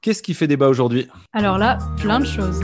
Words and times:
Qu'est-ce 0.00 0.22
qui 0.22 0.32
fait 0.32 0.46
débat 0.46 0.68
aujourd'hui? 0.68 1.08
Alors 1.32 1.58
là, 1.58 1.76
plein 1.96 2.20
de 2.20 2.24
choses. 2.24 2.60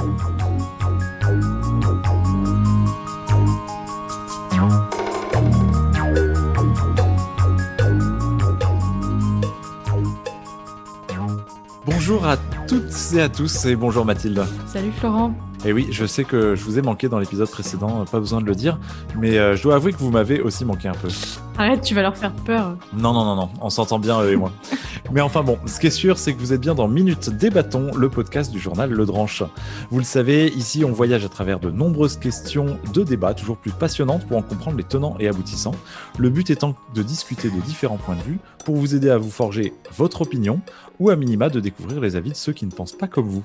Bonjour 11.85 12.25
à 12.25 12.37
toutes 12.69 12.85
et 13.15 13.21
à 13.21 13.29
tous 13.29 13.65
et 13.65 13.75
bonjour 13.75 14.05
Mathilde. 14.05 14.47
Salut 14.67 14.93
Florent. 14.93 15.35
Et 15.65 15.73
oui, 15.73 15.89
je 15.91 16.05
sais 16.07 16.23
que 16.23 16.55
je 16.55 16.63
vous 16.63 16.79
ai 16.79 16.83
manqué 16.83 17.09
dans 17.09 17.19
l'épisode 17.19 17.51
précédent, 17.51 18.05
pas 18.05 18.21
besoin 18.21 18.41
de 18.43 18.47
le 18.47 18.55
dire, 18.55 18.79
mais 19.19 19.39
euh, 19.39 19.57
je 19.57 19.63
dois 19.63 19.75
avouer 19.77 19.93
que 19.93 19.99
vous 19.99 20.11
m'avez 20.11 20.41
aussi 20.41 20.65
manqué 20.65 20.89
un 20.89 20.95
peu. 20.95 21.09
Arrête, 21.57 21.81
tu 21.81 21.95
vas 21.95 22.03
leur 22.03 22.17
faire 22.17 22.33
peur. 22.33 22.77
Non, 22.93 23.13
non, 23.13 23.25
non, 23.25 23.35
non, 23.35 23.51
on 23.61 23.71
s'entend 23.71 23.99
bien 23.99 24.21
eux 24.21 24.31
et 24.33 24.37
moi. 24.37 24.53
mais 25.13 25.21
enfin 25.21 25.43
bon, 25.43 25.59
ce 25.67 25.79
qui 25.79 25.87
est 25.87 25.91
sûr, 25.91 26.19
c'est 26.19 26.33
que 26.33 26.39
vous 26.39 26.53
êtes 26.53 26.61
bien 26.61 26.75
dans 26.75 26.89
Minutes 26.89 27.31
Débattons, 27.31 27.95
le 27.95 28.09
podcast 28.09 28.51
du 28.51 28.59
journal 28.59 28.91
Le 28.91 29.07
Dranche. 29.07 29.43
Vous 29.91 29.99
le 29.99 30.05
savez, 30.05 30.49
ici 30.49 30.85
on 30.85 30.93
voyage 30.93 31.25
à 31.25 31.29
travers 31.29 31.61
de 31.61 31.71
nombreuses 31.71 32.17
questions 32.17 32.79
de 32.93 33.05
débat, 33.05 33.35
toujours 33.35 33.59
plus 33.59 33.71
passionnantes 33.71 34.27
pour 34.27 34.39
en 34.39 34.43
comprendre 34.43 34.77
les 34.77 34.85
tenants 34.85 35.17
et 35.21 35.29
aboutissants. 35.29 35.75
Le 36.19 36.31
but 36.31 36.51
étant 36.51 36.75
de 36.95 37.03
discuter 37.03 37.51
de 37.51 37.61
différents 37.61 37.99
points 37.99 38.17
de 38.17 38.23
vue 38.23 38.39
pour 38.65 38.77
vous 38.77 38.95
aider 38.95 39.11
à 39.11 39.19
vous 39.19 39.31
forger 39.31 39.73
votre 39.97 40.23
opinion 40.23 40.61
ou 40.99 41.11
à 41.11 41.17
minima 41.17 41.51
de 41.51 41.61
découvrir 41.61 42.01
les 42.01 42.17
avis 42.17 42.31
de 42.31 42.37
ceux 42.37 42.53
qui 42.53 42.67
ne 42.67 42.71
pensent 42.71 42.97
pas 42.97 43.09
comme 43.09 43.29
vous. 43.29 43.45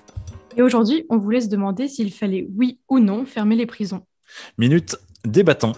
Et 0.58 0.62
aujourd'hui, 0.62 1.06
on 1.10 1.18
vous 1.18 1.30
laisse 1.30 1.50
demander 1.50 1.88
s'il 1.88 2.12
fallait, 2.12 2.48
oui 2.56 2.80
ou 2.90 3.00
non, 3.00 3.26
fermer 3.26 3.56
les 3.56 3.66
prisons. 3.66 4.02
Minute, 4.58 4.98
débattons. 5.26 5.74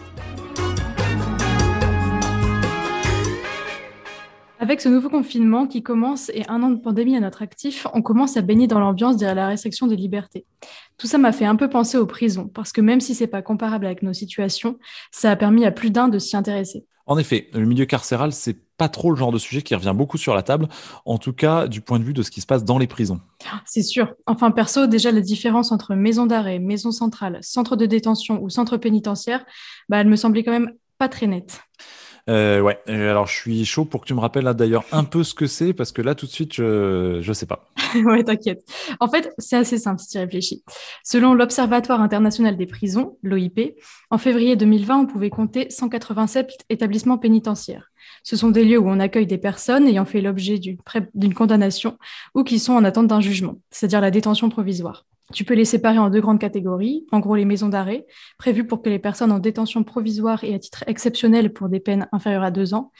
Avec 4.61 4.79
ce 4.79 4.89
nouveau 4.89 5.09
confinement 5.09 5.65
qui 5.65 5.81
commence 5.81 6.29
et 6.35 6.43
un 6.47 6.61
an 6.61 6.69
de 6.69 6.79
pandémie 6.79 7.17
à 7.17 7.19
notre 7.19 7.41
actif, 7.41 7.87
on 7.95 8.03
commence 8.03 8.37
à 8.37 8.41
baigner 8.41 8.67
dans 8.67 8.79
l'ambiance 8.79 9.17
derrière 9.17 9.33
la 9.33 9.47
restriction 9.47 9.87
des 9.87 9.95
libertés. 9.95 10.45
Tout 10.99 11.07
ça 11.07 11.17
m'a 11.17 11.31
fait 11.31 11.45
un 11.45 11.55
peu 11.55 11.67
penser 11.67 11.97
aux 11.97 12.05
prisons, 12.05 12.47
parce 12.47 12.71
que 12.71 12.79
même 12.79 13.01
si 13.01 13.15
c'est 13.15 13.25
pas 13.25 13.41
comparable 13.41 13.87
avec 13.87 14.03
nos 14.03 14.13
situations, 14.13 14.77
ça 15.09 15.31
a 15.31 15.35
permis 15.35 15.65
à 15.65 15.71
plus 15.71 15.89
d'un 15.89 16.09
de 16.09 16.19
s'y 16.19 16.37
intéresser. 16.37 16.85
En 17.07 17.17
effet, 17.17 17.49
le 17.53 17.65
milieu 17.65 17.85
carcéral, 17.85 18.33
c'est 18.33 18.55
pas 18.77 18.87
trop 18.87 19.09
le 19.09 19.15
genre 19.15 19.31
de 19.31 19.39
sujet 19.39 19.63
qui 19.63 19.73
revient 19.73 19.95
beaucoup 19.95 20.19
sur 20.19 20.35
la 20.35 20.43
table, 20.43 20.67
en 21.05 21.17
tout 21.17 21.33
cas 21.33 21.67
du 21.67 21.81
point 21.81 21.97
de 21.97 22.03
vue 22.03 22.13
de 22.13 22.21
ce 22.21 22.29
qui 22.29 22.41
se 22.41 22.45
passe 22.45 22.63
dans 22.63 22.77
les 22.77 22.85
prisons. 22.85 23.19
C'est 23.65 23.81
sûr. 23.81 24.13
Enfin, 24.27 24.51
perso, 24.51 24.85
déjà 24.85 25.11
la 25.11 25.21
différence 25.21 25.71
entre 25.71 25.95
maison 25.95 26.27
d'arrêt, 26.27 26.59
maison 26.59 26.91
centrale, 26.91 27.39
centre 27.41 27.75
de 27.75 27.87
détention 27.87 28.39
ou 28.43 28.51
centre 28.51 28.77
pénitentiaire, 28.77 29.43
bah, 29.89 29.97
elle 29.97 30.07
me 30.07 30.15
semblait 30.15 30.43
quand 30.43 30.51
même 30.51 30.71
pas 30.99 31.09
très 31.09 31.25
nette. 31.25 31.61
Euh, 32.29 32.61
ouais, 32.61 32.79
alors 32.87 33.27
je 33.27 33.35
suis 33.35 33.65
chaud 33.65 33.85
pour 33.85 34.01
que 34.01 34.05
tu 34.05 34.13
me 34.13 34.19
rappelles 34.19 34.43
là 34.43 34.53
d'ailleurs 34.53 34.83
un 34.91 35.03
peu 35.03 35.23
ce 35.23 35.33
que 35.33 35.47
c'est, 35.47 35.73
parce 35.73 35.91
que 35.91 36.01
là 36.01 36.15
tout 36.15 36.25
de 36.25 36.31
suite, 36.31 36.53
je 36.53 37.27
ne 37.27 37.33
sais 37.33 37.45
pas. 37.45 37.65
ouais, 37.95 38.23
t'inquiète. 38.23 38.63
En 38.99 39.07
fait, 39.07 39.33
c'est 39.37 39.57
assez 39.57 39.77
simple 39.77 39.99
si 39.99 40.09
tu 40.09 40.17
réfléchis. 40.17 40.63
Selon 41.03 41.33
l'Observatoire 41.33 42.01
international 42.01 42.57
des 42.57 42.65
prisons, 42.67 43.17
l'OIP, 43.23 43.75
en 44.09 44.17
février 44.17 44.55
2020, 44.55 44.99
on 44.99 45.05
pouvait 45.05 45.29
compter 45.29 45.69
187 45.69 46.65
établissements 46.69 47.17
pénitentiaires. 47.17 47.91
Ce 48.23 48.35
sont 48.35 48.49
des 48.49 48.63
lieux 48.63 48.77
où 48.77 48.89
on 48.89 48.99
accueille 48.99 49.27
des 49.27 49.37
personnes 49.37 49.87
ayant 49.87 50.05
fait 50.05 50.21
l'objet 50.21 50.59
d'une 50.59 51.33
condamnation 51.33 51.97
ou 52.35 52.43
qui 52.43 52.59
sont 52.59 52.73
en 52.73 52.83
attente 52.83 53.07
d'un 53.07 53.21
jugement, 53.21 53.57
c'est-à-dire 53.71 54.01
la 54.01 54.11
détention 54.11 54.49
provisoire. 54.49 55.05
Tu 55.33 55.45
peux 55.45 55.53
les 55.53 55.65
séparer 55.65 55.97
en 55.97 56.09
deux 56.09 56.21
grandes 56.21 56.39
catégories. 56.39 57.05
En 57.11 57.19
gros, 57.19 57.35
les 57.35 57.45
maisons 57.45 57.69
d'arrêt, 57.69 58.05
prévues 58.37 58.65
pour 58.65 58.81
que 58.81 58.89
les 58.89 58.99
personnes 58.99 59.31
en 59.31 59.39
détention 59.39 59.83
provisoire 59.83 60.43
et 60.43 60.53
à 60.53 60.59
titre 60.59 60.83
exceptionnel 60.87 61.53
pour 61.53 61.69
des 61.69 61.79
peines 61.79 62.07
inférieures 62.11 62.43
à 62.43 62.51
deux 62.51 62.73
ans. 62.73 62.91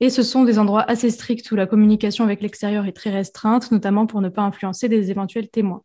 Et 0.00 0.10
ce 0.10 0.22
sont 0.22 0.44
des 0.44 0.58
endroits 0.58 0.82
assez 0.82 1.10
stricts 1.10 1.50
où 1.50 1.56
la 1.56 1.66
communication 1.66 2.24
avec 2.24 2.42
l'extérieur 2.42 2.86
est 2.86 2.92
très 2.92 3.10
restreinte, 3.10 3.70
notamment 3.70 4.06
pour 4.06 4.20
ne 4.20 4.28
pas 4.28 4.42
influencer 4.42 4.88
des 4.88 5.10
éventuels 5.10 5.48
témoins. 5.48 5.82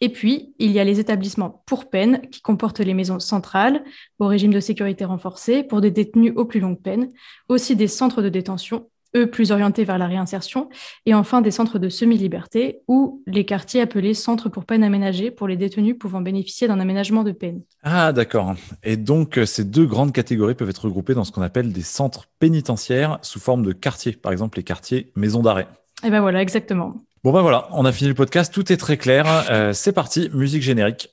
Et 0.00 0.10
puis, 0.10 0.54
il 0.58 0.70
y 0.70 0.78
a 0.78 0.84
les 0.84 1.00
établissements 1.00 1.62
pour 1.66 1.90
peine 1.90 2.28
qui 2.30 2.40
comportent 2.40 2.78
les 2.78 2.94
maisons 2.94 3.18
centrales 3.18 3.82
au 4.18 4.26
régime 4.26 4.52
de 4.52 4.60
sécurité 4.60 5.04
renforcé 5.04 5.64
pour 5.64 5.80
des 5.80 5.90
détenus 5.90 6.32
aux 6.36 6.44
plus 6.44 6.60
longues 6.60 6.80
peines, 6.80 7.08
aussi 7.48 7.74
des 7.74 7.88
centres 7.88 8.22
de 8.22 8.28
détention 8.28 8.88
eux 9.16 9.28
plus 9.28 9.52
orientés 9.52 9.84
vers 9.84 9.98
la 9.98 10.06
réinsertion, 10.06 10.68
et 11.06 11.14
enfin 11.14 11.40
des 11.40 11.50
centres 11.50 11.78
de 11.78 11.88
semi-liberté 11.88 12.80
ou 12.88 13.22
les 13.26 13.44
quartiers 13.44 13.80
appelés 13.80 14.14
centres 14.14 14.48
pour 14.48 14.64
peine 14.64 14.84
aménagée 14.84 15.30
pour 15.30 15.48
les 15.48 15.56
détenus 15.56 15.96
pouvant 15.98 16.20
bénéficier 16.20 16.68
d'un 16.68 16.80
aménagement 16.80 17.24
de 17.24 17.32
peine. 17.32 17.62
Ah 17.82 18.12
d'accord. 18.12 18.54
Et 18.82 18.96
donc 18.96 19.38
euh, 19.38 19.46
ces 19.46 19.64
deux 19.64 19.86
grandes 19.86 20.12
catégories 20.12 20.54
peuvent 20.54 20.70
être 20.70 20.84
regroupées 20.84 21.14
dans 21.14 21.24
ce 21.24 21.32
qu'on 21.32 21.42
appelle 21.42 21.72
des 21.72 21.82
centres 21.82 22.26
pénitentiaires 22.38 23.18
sous 23.22 23.40
forme 23.40 23.64
de 23.64 23.72
quartiers, 23.72 24.12
par 24.12 24.32
exemple 24.32 24.58
les 24.58 24.64
quartiers 24.64 25.12
maisons 25.16 25.42
d'arrêt. 25.42 25.68
Et 26.02 26.08
eh 26.08 26.10
ben 26.10 26.20
voilà, 26.20 26.40
exactement. 26.42 26.94
Bon 27.24 27.32
ben 27.32 27.42
voilà, 27.42 27.68
on 27.72 27.84
a 27.84 27.90
fini 27.90 28.08
le 28.08 28.14
podcast, 28.14 28.54
tout 28.54 28.72
est 28.72 28.76
très 28.76 28.96
clair. 28.96 29.26
Euh, 29.50 29.72
c'est 29.72 29.92
parti, 29.92 30.30
musique 30.32 30.62
générique. 30.62 31.12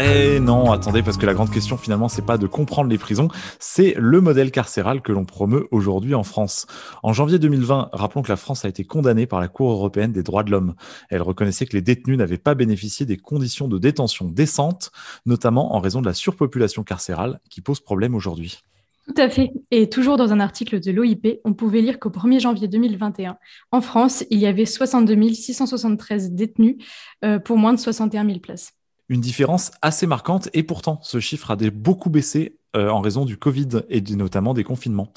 Eh 0.00 0.38
non, 0.38 0.70
attendez, 0.70 1.02
parce 1.02 1.16
que 1.16 1.26
la 1.26 1.34
grande 1.34 1.50
question 1.50 1.76
finalement, 1.76 2.08
c'est 2.08 2.24
pas 2.24 2.38
de 2.38 2.46
comprendre 2.46 2.88
les 2.88 2.98
prisons, 2.98 3.26
c'est 3.58 3.94
le 3.98 4.20
modèle 4.20 4.52
carcéral 4.52 5.02
que 5.02 5.10
l'on 5.10 5.24
promeut 5.24 5.66
aujourd'hui 5.72 6.14
en 6.14 6.22
France. 6.22 6.66
En 7.02 7.12
janvier 7.12 7.40
2020, 7.40 7.90
rappelons 7.92 8.22
que 8.22 8.28
la 8.28 8.36
France 8.36 8.64
a 8.64 8.68
été 8.68 8.84
condamnée 8.84 9.26
par 9.26 9.40
la 9.40 9.48
Cour 9.48 9.72
européenne 9.72 10.12
des 10.12 10.22
droits 10.22 10.44
de 10.44 10.52
l'homme. 10.52 10.76
Elle 11.10 11.22
reconnaissait 11.22 11.66
que 11.66 11.74
les 11.74 11.82
détenus 11.82 12.16
n'avaient 12.16 12.38
pas 12.38 12.54
bénéficié 12.54 13.06
des 13.06 13.16
conditions 13.16 13.66
de 13.66 13.76
détention 13.76 14.26
décentes, 14.26 14.92
notamment 15.26 15.74
en 15.74 15.80
raison 15.80 16.00
de 16.00 16.06
la 16.06 16.14
surpopulation 16.14 16.84
carcérale 16.84 17.40
qui 17.50 17.60
pose 17.60 17.80
problème 17.80 18.14
aujourd'hui. 18.14 18.60
Tout 19.08 19.20
à 19.20 19.28
fait. 19.28 19.50
Et 19.72 19.88
toujours 19.88 20.16
dans 20.16 20.32
un 20.32 20.38
article 20.38 20.78
de 20.78 20.92
l'OIP, 20.92 21.40
on 21.44 21.54
pouvait 21.54 21.80
lire 21.80 21.98
qu'au 21.98 22.10
1er 22.10 22.38
janvier 22.38 22.68
2021, 22.68 23.36
en 23.72 23.80
France, 23.80 24.24
il 24.30 24.38
y 24.38 24.46
avait 24.46 24.66
62 24.66 25.32
673 25.32 26.30
détenus 26.34 26.76
euh, 27.24 27.40
pour 27.40 27.56
moins 27.56 27.72
de 27.72 27.80
61 27.80 28.24
000 28.24 28.38
places 28.38 28.77
une 29.08 29.20
différence 29.20 29.70
assez 29.82 30.06
marquante 30.06 30.48
et 30.52 30.62
pourtant 30.62 31.00
ce 31.02 31.20
chiffre 31.20 31.50
a 31.50 31.56
beaucoup 31.70 32.10
baissé 32.10 32.58
euh, 32.76 32.90
en 32.90 33.00
raison 33.00 33.24
du 33.24 33.38
Covid 33.38 33.68
et 33.88 34.02
notamment 34.02 34.52
des 34.52 34.62
confinements. 34.62 35.10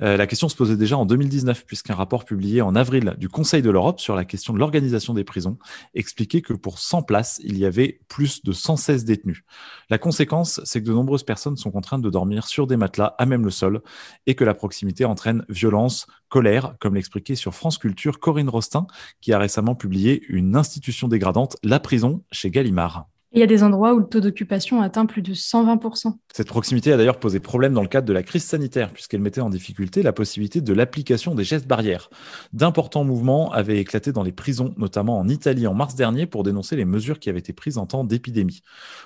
Euh, 0.00 0.16
la 0.16 0.26
question 0.26 0.48
se 0.48 0.56
posait 0.56 0.78
déjà 0.78 0.96
en 0.96 1.04
2019 1.04 1.66
puisqu'un 1.66 1.94
rapport 1.94 2.24
publié 2.24 2.62
en 2.62 2.74
avril 2.74 3.14
du 3.18 3.28
Conseil 3.28 3.60
de 3.60 3.68
l'Europe 3.68 4.00
sur 4.00 4.16
la 4.16 4.24
question 4.24 4.54
de 4.54 4.58
l'organisation 4.58 5.12
des 5.12 5.22
prisons 5.22 5.58
expliquait 5.92 6.40
que 6.40 6.54
pour 6.54 6.78
100 6.78 7.02
places, 7.02 7.42
il 7.44 7.58
y 7.58 7.66
avait 7.66 8.00
plus 8.08 8.42
de 8.42 8.52
116 8.52 9.04
détenus. 9.04 9.44
La 9.90 9.98
conséquence, 9.98 10.62
c'est 10.64 10.80
que 10.80 10.86
de 10.86 10.94
nombreuses 10.94 11.24
personnes 11.24 11.58
sont 11.58 11.70
contraintes 11.70 12.00
de 12.00 12.08
dormir 12.08 12.46
sur 12.46 12.66
des 12.66 12.78
matelas 12.78 13.14
à 13.18 13.26
même 13.26 13.44
le 13.44 13.50
sol 13.50 13.82
et 14.26 14.34
que 14.34 14.44
la 14.44 14.54
proximité 14.54 15.04
entraîne 15.04 15.44
violence, 15.50 16.06
colère, 16.30 16.74
comme 16.80 16.94
l'expliquait 16.94 17.34
sur 17.34 17.54
France 17.54 17.76
Culture 17.76 18.18
Corinne 18.18 18.48
Rostin 18.48 18.86
qui 19.20 19.34
a 19.34 19.38
récemment 19.38 19.74
publié 19.74 20.22
une 20.28 20.56
institution 20.56 21.06
dégradante, 21.06 21.58
la 21.62 21.80
prison 21.80 22.24
chez 22.32 22.50
Gallimard. 22.50 23.08
Il 23.36 23.40
y 23.40 23.42
a 23.42 23.48
des 23.48 23.64
endroits 23.64 23.94
où 23.94 23.98
le 23.98 24.06
taux 24.06 24.20
d'occupation 24.20 24.80
atteint 24.80 25.06
plus 25.06 25.20
de 25.20 25.34
120%. 25.34 26.12
Cette 26.32 26.46
proximité 26.46 26.92
a 26.92 26.96
d'ailleurs 26.96 27.18
posé 27.18 27.40
problème 27.40 27.72
dans 27.72 27.82
le 27.82 27.88
cadre 27.88 28.06
de 28.06 28.12
la 28.12 28.22
crise 28.22 28.44
sanitaire, 28.44 28.92
puisqu'elle 28.92 29.20
mettait 29.20 29.40
en 29.40 29.50
difficulté 29.50 30.04
la 30.04 30.12
possibilité 30.12 30.60
de 30.60 30.72
l'application 30.72 31.34
des 31.34 31.42
gestes 31.42 31.66
barrières. 31.66 32.10
D'importants 32.52 33.02
mouvements 33.02 33.50
avaient 33.50 33.78
éclaté 33.80 34.12
dans 34.12 34.22
les 34.22 34.30
prisons, 34.30 34.72
notamment 34.76 35.18
en 35.18 35.28
Italie 35.28 35.66
en 35.66 35.74
mars 35.74 35.96
dernier, 35.96 36.26
pour 36.26 36.44
dénoncer 36.44 36.76
les 36.76 36.84
mesures 36.84 37.18
qui 37.18 37.28
avaient 37.28 37.40
été 37.40 37.52
prises 37.52 37.76
en 37.76 37.86
temps 37.86 38.04
d'épidémie. 38.04 38.62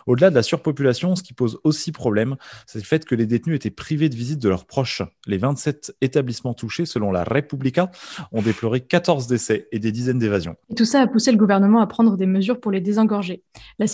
Au-delà 0.07 0.29
de 0.29 0.35
la 0.35 0.43
surpopulation, 0.43 1.17
ce 1.17 1.23
qui 1.23 1.33
pose 1.33 1.59
aussi 1.65 1.91
problème, 1.91 2.37
c'est 2.67 2.81
le 2.81 2.85
fait 2.85 3.07
que 3.07 3.15
les 3.15 3.25
détenus 3.25 3.57
étaient 3.57 3.71
privés 3.71 4.11
de 4.11 4.15
visite 4.15 4.41
de 4.41 4.51
leurs 4.51 4.67
proches. 4.67 5.01
Les 5.27 5.39
27 5.39 5.97
établissements 6.03 6.53
touchés, 6.53 6.85
selon 6.85 7.13
la 7.13 7.25
Repubblica, 7.25 7.91
ont 8.33 8.43
déploré 8.43 8.83
14 8.83 9.27
décès 9.27 9.69
et 9.73 9.79
des 9.79 9.91
dizaines 9.91 10.19
d'évasions. 10.19 10.57
Et 10.69 10.75
tout 10.75 10.85
ça 10.85 11.01
a 11.01 11.07
poussé 11.07 11.33
le 11.33 11.39
gouvernement 11.39 11.81
à 11.81 11.87
prendre 11.87 12.19
des 12.19 12.27
mesures 12.27 12.61
pour 12.61 12.73
les 12.73 12.83
désengorger. 12.83 13.43
La 13.79 13.87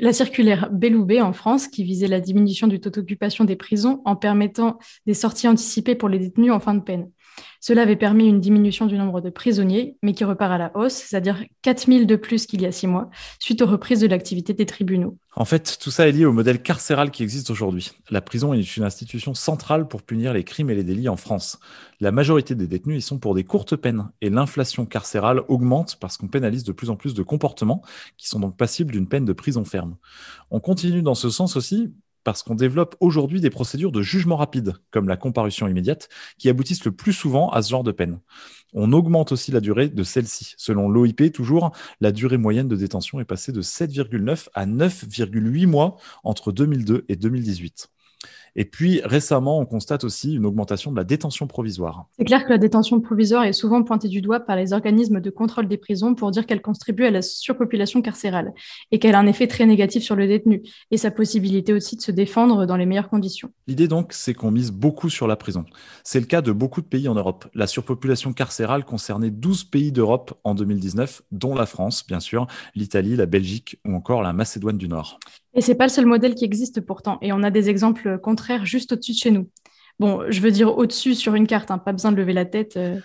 la 0.00 0.12
circulaire 0.12 0.68
Belloubet 0.70 1.20
en 1.20 1.32
France, 1.32 1.68
qui 1.68 1.84
visait 1.84 2.08
la 2.08 2.20
diminution 2.20 2.66
du 2.66 2.80
taux 2.80 2.90
d'occupation 2.90 3.44
des 3.44 3.56
prisons 3.56 4.00
en 4.04 4.16
permettant 4.16 4.78
des 5.06 5.14
sorties 5.14 5.48
anticipées 5.48 5.94
pour 5.94 6.08
les 6.08 6.18
détenus 6.18 6.52
en 6.52 6.60
fin 6.60 6.74
de 6.74 6.80
peine. 6.80 7.10
Cela 7.60 7.82
avait 7.82 7.96
permis 7.96 8.26
une 8.26 8.40
diminution 8.40 8.86
du 8.86 8.96
nombre 8.96 9.20
de 9.20 9.30
prisonniers, 9.30 9.96
mais 10.02 10.12
qui 10.12 10.24
repart 10.24 10.52
à 10.52 10.58
la 10.58 10.76
hausse, 10.76 10.94
c'est-à-dire 10.94 11.44
4000 11.62 12.06
de 12.06 12.16
plus 12.16 12.46
qu'il 12.46 12.62
y 12.62 12.66
a 12.66 12.72
six 12.72 12.86
mois, 12.86 13.10
suite 13.38 13.62
aux 13.62 13.66
reprises 13.66 14.00
de 14.00 14.06
l'activité 14.06 14.52
des 14.54 14.66
tribunaux. 14.66 15.16
En 15.36 15.44
fait, 15.44 15.78
tout 15.80 15.90
ça 15.90 16.08
est 16.08 16.12
lié 16.12 16.24
au 16.24 16.32
modèle 16.32 16.60
carcéral 16.60 17.10
qui 17.10 17.22
existe 17.22 17.50
aujourd'hui. 17.50 17.92
La 18.10 18.20
prison 18.20 18.52
est 18.52 18.76
une 18.76 18.82
institution 18.82 19.32
centrale 19.34 19.86
pour 19.86 20.02
punir 20.02 20.32
les 20.32 20.42
crimes 20.42 20.70
et 20.70 20.74
les 20.74 20.82
délits 20.82 21.08
en 21.08 21.16
France. 21.16 21.60
La 22.00 22.10
majorité 22.10 22.54
des 22.54 22.66
détenus 22.66 22.98
y 22.98 23.02
sont 23.02 23.18
pour 23.18 23.34
des 23.34 23.44
courtes 23.44 23.76
peines, 23.76 24.10
et 24.20 24.30
l'inflation 24.30 24.86
carcérale 24.86 25.42
augmente 25.48 25.98
parce 26.00 26.16
qu'on 26.16 26.28
pénalise 26.28 26.64
de 26.64 26.72
plus 26.72 26.90
en 26.90 26.96
plus 26.96 27.14
de 27.14 27.22
comportements 27.22 27.82
qui 28.16 28.28
sont 28.28 28.40
donc 28.40 28.56
passibles 28.56 28.92
d'une 28.92 29.06
peine 29.06 29.24
de 29.24 29.32
prison 29.32 29.64
ferme. 29.64 29.96
On 30.50 30.58
continue 30.58 31.02
dans 31.02 31.14
ce 31.14 31.30
sens 31.30 31.56
aussi 31.56 31.92
parce 32.24 32.42
qu'on 32.42 32.54
développe 32.54 32.96
aujourd'hui 33.00 33.40
des 33.40 33.50
procédures 33.50 33.92
de 33.92 34.02
jugement 34.02 34.36
rapide, 34.36 34.74
comme 34.90 35.08
la 35.08 35.16
comparution 35.16 35.66
immédiate, 35.68 36.08
qui 36.38 36.48
aboutissent 36.48 36.84
le 36.84 36.92
plus 36.92 37.12
souvent 37.12 37.50
à 37.50 37.62
ce 37.62 37.70
genre 37.70 37.84
de 37.84 37.92
peine. 37.92 38.20
On 38.72 38.92
augmente 38.92 39.32
aussi 39.32 39.50
la 39.50 39.60
durée 39.60 39.88
de 39.88 40.02
celle-ci. 40.02 40.54
Selon 40.56 40.88
l'OIP, 40.88 41.32
toujours, 41.32 41.72
la 42.00 42.12
durée 42.12 42.36
moyenne 42.36 42.68
de 42.68 42.76
détention 42.76 43.20
est 43.20 43.24
passée 43.24 43.52
de 43.52 43.62
7,9 43.62 44.48
à 44.54 44.66
9,8 44.66 45.66
mois 45.66 45.96
entre 46.22 46.52
2002 46.52 47.04
et 47.08 47.16
2018. 47.16 47.90
Et 48.56 48.64
puis 48.64 49.00
récemment, 49.04 49.58
on 49.58 49.66
constate 49.66 50.04
aussi 50.04 50.34
une 50.34 50.46
augmentation 50.46 50.90
de 50.90 50.96
la 50.96 51.04
détention 51.04 51.46
provisoire. 51.46 52.06
C'est 52.18 52.24
clair 52.24 52.44
que 52.44 52.50
la 52.50 52.58
détention 52.58 53.00
provisoire 53.00 53.44
est 53.44 53.52
souvent 53.52 53.82
pointée 53.82 54.08
du 54.08 54.20
doigt 54.20 54.40
par 54.40 54.56
les 54.56 54.72
organismes 54.72 55.20
de 55.20 55.30
contrôle 55.30 55.68
des 55.68 55.76
prisons 55.76 56.14
pour 56.14 56.30
dire 56.30 56.46
qu'elle 56.46 56.62
contribue 56.62 57.04
à 57.04 57.10
la 57.10 57.22
surpopulation 57.22 58.02
carcérale 58.02 58.52
et 58.90 58.98
qu'elle 58.98 59.14
a 59.14 59.18
un 59.18 59.26
effet 59.26 59.46
très 59.46 59.66
négatif 59.66 60.02
sur 60.02 60.16
le 60.16 60.26
détenu 60.26 60.62
et 60.90 60.96
sa 60.96 61.10
possibilité 61.10 61.72
aussi 61.72 61.96
de 61.96 62.02
se 62.02 62.12
défendre 62.12 62.66
dans 62.66 62.76
les 62.76 62.86
meilleures 62.86 63.08
conditions. 63.08 63.50
L'idée 63.66 63.88
donc, 63.88 64.12
c'est 64.12 64.34
qu'on 64.34 64.50
mise 64.50 64.72
beaucoup 64.72 65.08
sur 65.08 65.26
la 65.26 65.36
prison. 65.36 65.64
C'est 66.04 66.20
le 66.20 66.26
cas 66.26 66.42
de 66.42 66.52
beaucoup 66.52 66.80
de 66.80 66.86
pays 66.86 67.08
en 67.08 67.14
Europe. 67.14 67.46
La 67.54 67.66
surpopulation 67.66 68.32
carcérale 68.32 68.84
concernait 68.84 69.30
12 69.30 69.64
pays 69.64 69.92
d'Europe 69.92 70.38
en 70.44 70.54
2019, 70.54 71.22
dont 71.30 71.54
la 71.54 71.66
France, 71.66 72.06
bien 72.06 72.20
sûr, 72.20 72.46
l'Italie, 72.74 73.16
la 73.16 73.26
Belgique 73.26 73.78
ou 73.86 73.94
encore 73.94 74.22
la 74.22 74.32
Macédoine 74.32 74.78
du 74.78 74.88
Nord. 74.88 75.18
Et 75.54 75.60
c'est 75.60 75.74
pas 75.74 75.84
le 75.84 75.90
seul 75.90 76.06
modèle 76.06 76.34
qui 76.34 76.44
existe 76.44 76.80
pourtant, 76.80 77.18
et 77.22 77.32
on 77.32 77.42
a 77.42 77.50
des 77.50 77.68
exemples 77.68 78.18
contraires 78.18 78.64
juste 78.64 78.92
au-dessus 78.92 79.12
de 79.12 79.16
chez 79.16 79.30
nous. 79.30 79.48
Bon, 79.98 80.22
je 80.28 80.40
veux 80.40 80.50
dire 80.50 80.78
au-dessus 80.78 81.14
sur 81.14 81.34
une 81.34 81.46
carte, 81.46 81.70
hein, 81.70 81.78
pas 81.78 81.92
besoin 81.92 82.10
de 82.10 82.16
lever 82.16 82.32
la 82.32 82.46
tête. 82.46 82.76
Euh. 82.76 82.98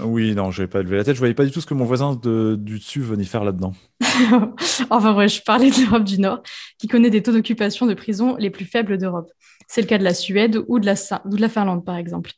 Oui, 0.00 0.34
non, 0.34 0.50
je 0.50 0.62
vais 0.62 0.68
pas 0.68 0.82
lever 0.82 0.96
la 0.96 1.04
tête. 1.04 1.14
Je 1.14 1.18
voyais 1.18 1.34
pas 1.34 1.44
du 1.44 1.50
tout 1.50 1.60
ce 1.60 1.66
que 1.66 1.74
mon 1.74 1.84
voisin 1.84 2.14
de, 2.14 2.56
du 2.58 2.78
dessus 2.78 3.00
venait 3.00 3.24
faire 3.24 3.44
là-dedans. 3.44 3.74
enfin, 4.90 5.14
ouais, 5.14 5.28
je 5.28 5.42
parlais 5.42 5.70
de 5.70 5.76
l'Europe 5.82 6.04
du 6.04 6.18
Nord, 6.18 6.42
qui 6.78 6.88
connaît 6.88 7.10
des 7.10 7.22
taux 7.22 7.32
d'occupation 7.32 7.84
de 7.84 7.94
prison 7.94 8.36
les 8.38 8.48
plus 8.48 8.64
faibles 8.64 8.96
d'Europe. 8.96 9.30
C'est 9.66 9.82
le 9.82 9.86
cas 9.86 9.98
de 9.98 10.04
la 10.04 10.14
Suède 10.14 10.58
ou 10.68 10.78
de 10.78 10.86
la, 10.86 10.94
ou 11.26 11.36
de 11.36 11.40
la 11.40 11.48
Finlande, 11.50 11.84
par 11.84 11.96
exemple, 11.96 12.30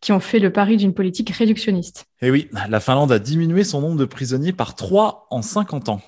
qui 0.00 0.10
ont 0.10 0.20
fait 0.20 0.40
le 0.40 0.52
pari 0.52 0.76
d'une 0.76 0.94
politique 0.94 1.30
réductionniste. 1.30 2.06
Eh 2.20 2.32
oui, 2.32 2.48
la 2.68 2.80
Finlande 2.80 3.12
a 3.12 3.20
diminué 3.20 3.62
son 3.62 3.80
nombre 3.80 3.98
de 3.98 4.04
prisonniers 4.04 4.52
par 4.52 4.74
3 4.74 5.28
en 5.30 5.42
50 5.42 5.88
ans. 5.88 6.00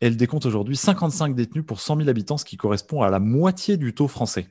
Elle 0.00 0.16
décompte 0.18 0.44
aujourd'hui 0.44 0.76
55 0.76 1.34
détenus 1.34 1.64
pour 1.64 1.80
100 1.80 1.96
000 1.96 2.08
habitants, 2.08 2.36
ce 2.36 2.44
qui 2.44 2.58
correspond 2.58 3.00
à 3.00 3.08
la 3.08 3.18
moitié 3.18 3.78
du 3.78 3.94
taux 3.94 4.08
français. 4.08 4.46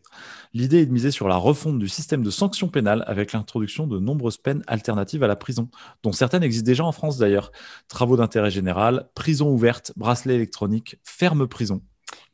L'idée 0.54 0.80
est 0.80 0.86
de 0.88 0.92
miser 0.92 1.12
sur 1.12 1.28
la 1.28 1.36
refonte 1.36 1.78
du 1.78 1.88
système 1.88 2.24
de 2.24 2.32
sanctions 2.32 2.68
pénales 2.68 3.04
avec 3.06 3.32
l'introduction 3.32 3.86
de 3.86 4.00
nombreuses 4.00 4.38
peines 4.38 4.64
alternatives 4.66 5.24
à 5.24 5.28
la 5.28 5.36
prison, 5.36 5.70
dont 6.02 6.14
certaines 6.14 6.42
existent 6.42 6.66
déjà 6.66 6.84
en 6.84 6.92
France 6.92 7.18
d'ailleurs. 7.18 7.52
Travaux 7.88 8.18
d'intérêt 8.18 8.50
général, 8.50 9.10
prison 9.14 9.50
ouverte, 9.50 9.94
bracelet 9.96 10.36
électronique, 10.36 10.98
ferme 11.04 11.48
prison. 11.48 11.82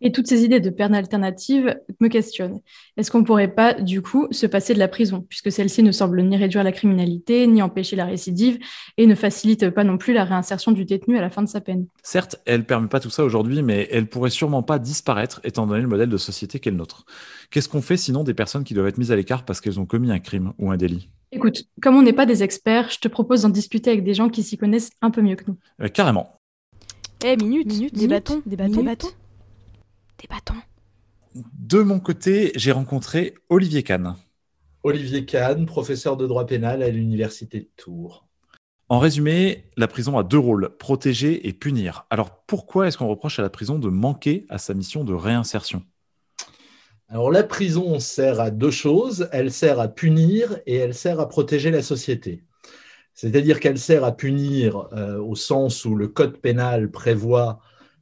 Et 0.01 0.11
toutes 0.11 0.27
ces 0.27 0.43
idées 0.43 0.59
de 0.59 0.69
peine 0.69 0.95
alternative 0.95 1.75
me 1.99 2.07
questionnent. 2.07 2.59
Est-ce 2.97 3.11
qu'on 3.11 3.19
ne 3.19 3.25
pourrait 3.25 3.53
pas, 3.53 3.73
du 3.73 4.01
coup, 4.01 4.27
se 4.31 4.45
passer 4.45 4.73
de 4.73 4.79
la 4.79 4.87
prison, 4.87 5.25
puisque 5.29 5.51
celle-ci 5.51 5.83
ne 5.83 5.91
semble 5.91 6.21
ni 6.23 6.37
réduire 6.37 6.63
la 6.63 6.71
criminalité, 6.71 7.45
ni 7.47 7.61
empêcher 7.61 7.95
la 7.95 8.05
récidive, 8.05 8.59
et 8.97 9.05
ne 9.05 9.15
facilite 9.15 9.69
pas 9.69 9.83
non 9.83 9.97
plus 9.97 10.13
la 10.13 10.23
réinsertion 10.23 10.71
du 10.71 10.85
détenu 10.85 11.17
à 11.17 11.21
la 11.21 11.29
fin 11.29 11.43
de 11.43 11.47
sa 11.47 11.61
peine? 11.61 11.85
Certes, 12.01 12.37
elle 12.45 12.61
ne 12.61 12.65
permet 12.65 12.87
pas 12.87 12.99
tout 12.99 13.09
ça 13.09 13.23
aujourd'hui, 13.23 13.61
mais 13.61 13.87
elle 13.91 14.07
pourrait 14.07 14.29
sûrement 14.29 14.63
pas 14.63 14.79
disparaître, 14.79 15.39
étant 15.43 15.67
donné 15.67 15.81
le 15.81 15.87
modèle 15.87 16.09
de 16.09 16.17
société 16.17 16.59
qu'est 16.59 16.71
le 16.71 16.77
nôtre. 16.77 17.05
Qu'est-ce 17.51 17.69
qu'on 17.69 17.81
fait 17.81 17.97
sinon 17.97 18.23
des 18.23 18.33
personnes 18.33 18.63
qui 18.63 18.73
doivent 18.73 18.87
être 18.87 18.97
mises 18.97 19.11
à 19.11 19.15
l'écart 19.15 19.45
parce 19.45 19.61
qu'elles 19.61 19.79
ont 19.79 19.85
commis 19.85 20.11
un 20.11 20.19
crime 20.19 20.53
ou 20.57 20.71
un 20.71 20.77
délit? 20.77 21.09
Écoute, 21.31 21.63
comme 21.81 21.95
on 21.95 22.01
n'est 22.01 22.11
pas 22.11 22.25
des 22.25 22.43
experts, 22.43 22.89
je 22.89 22.99
te 22.99 23.07
propose 23.07 23.43
d'en 23.43 23.49
discuter 23.49 23.89
avec 23.91 24.03
des 24.03 24.13
gens 24.13 24.29
qui 24.29 24.43
s'y 24.43 24.57
connaissent 24.57 24.91
un 25.01 25.11
peu 25.11 25.21
mieux 25.21 25.35
que 25.35 25.45
nous. 25.47 25.57
Euh, 25.81 25.87
carrément. 25.87 26.37
Eh, 27.23 27.37
minute, 27.37 27.67
minute, 27.67 27.93
des 27.93 28.07
bâtons, 28.07 28.41
des 28.45 28.55
bâtons, 28.55 28.77
des 28.77 28.83
bâtons 28.83 29.07
des 30.21 30.27
bâtons. 30.27 30.61
De 31.35 31.79
mon 31.79 31.99
côté, 31.99 32.51
j'ai 32.55 32.71
rencontré 32.71 33.33
Olivier 33.49 33.83
Kahn. 33.83 34.15
Olivier 34.83 35.25
Kahn, 35.25 35.65
professeur 35.65 36.17
de 36.17 36.27
droit 36.27 36.45
pénal 36.45 36.83
à 36.83 36.89
l'Université 36.89 37.59
de 37.61 37.69
Tours. 37.77 38.27
En 38.89 38.99
résumé, 38.99 39.71
la 39.77 39.87
prison 39.87 40.17
a 40.17 40.23
deux 40.23 40.37
rôles, 40.37 40.75
protéger 40.77 41.47
et 41.47 41.53
punir. 41.53 42.05
Alors 42.09 42.43
pourquoi 42.45 42.87
est-ce 42.87 42.97
qu'on 42.97 43.07
reproche 43.07 43.39
à 43.39 43.41
la 43.41 43.49
prison 43.49 43.79
de 43.79 43.87
manquer 43.87 44.45
à 44.49 44.57
sa 44.57 44.73
mission 44.73 45.05
de 45.05 45.13
réinsertion? 45.13 45.83
Alors 47.07 47.31
la 47.31 47.43
prison 47.43 47.99
sert 47.99 48.41
à 48.41 48.51
deux 48.51 48.71
choses, 48.71 49.29
elle 49.31 49.51
sert 49.51 49.79
à 49.79 49.87
punir 49.87 50.59
et 50.65 50.75
elle 50.75 50.93
sert 50.93 51.21
à 51.21 51.29
protéger 51.29 51.71
la 51.71 51.81
société. 51.81 52.43
C'est-à-dire 53.13 53.59
qu'elle 53.59 53.79
sert 53.79 54.03
à 54.03 54.11
punir 54.11 54.89
euh, 54.93 55.19
au 55.19 55.35
sens 55.35 55.85
où 55.85 55.95
le 55.95 56.07
code 56.09 56.37
pénal 56.37 56.91
prévoit 56.91 57.59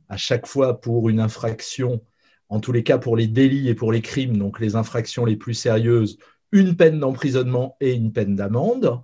à 0.08 0.18
chaque 0.18 0.48
fois 0.48 0.82
pour 0.82 1.10
une 1.10 1.20
infraction 1.20 2.02
en 2.50 2.60
tous 2.60 2.72
les 2.72 2.84
cas 2.84 2.98
pour 2.98 3.16
les 3.16 3.28
délits 3.28 3.70
et 3.70 3.76
pour 3.76 3.92
les 3.92 4.02
crimes, 4.02 4.38
donc 4.38 4.60
les 4.60 4.76
infractions 4.76 5.26
les 5.26 5.36
plus 5.36 5.54
sérieuses, 5.54 6.18
une 6.52 6.76
peine 6.76 7.00
d'emprisonnement 7.00 7.78
et 7.80 7.94
une 7.94 8.12
peine 8.12 8.36
d'amende. 8.36 9.02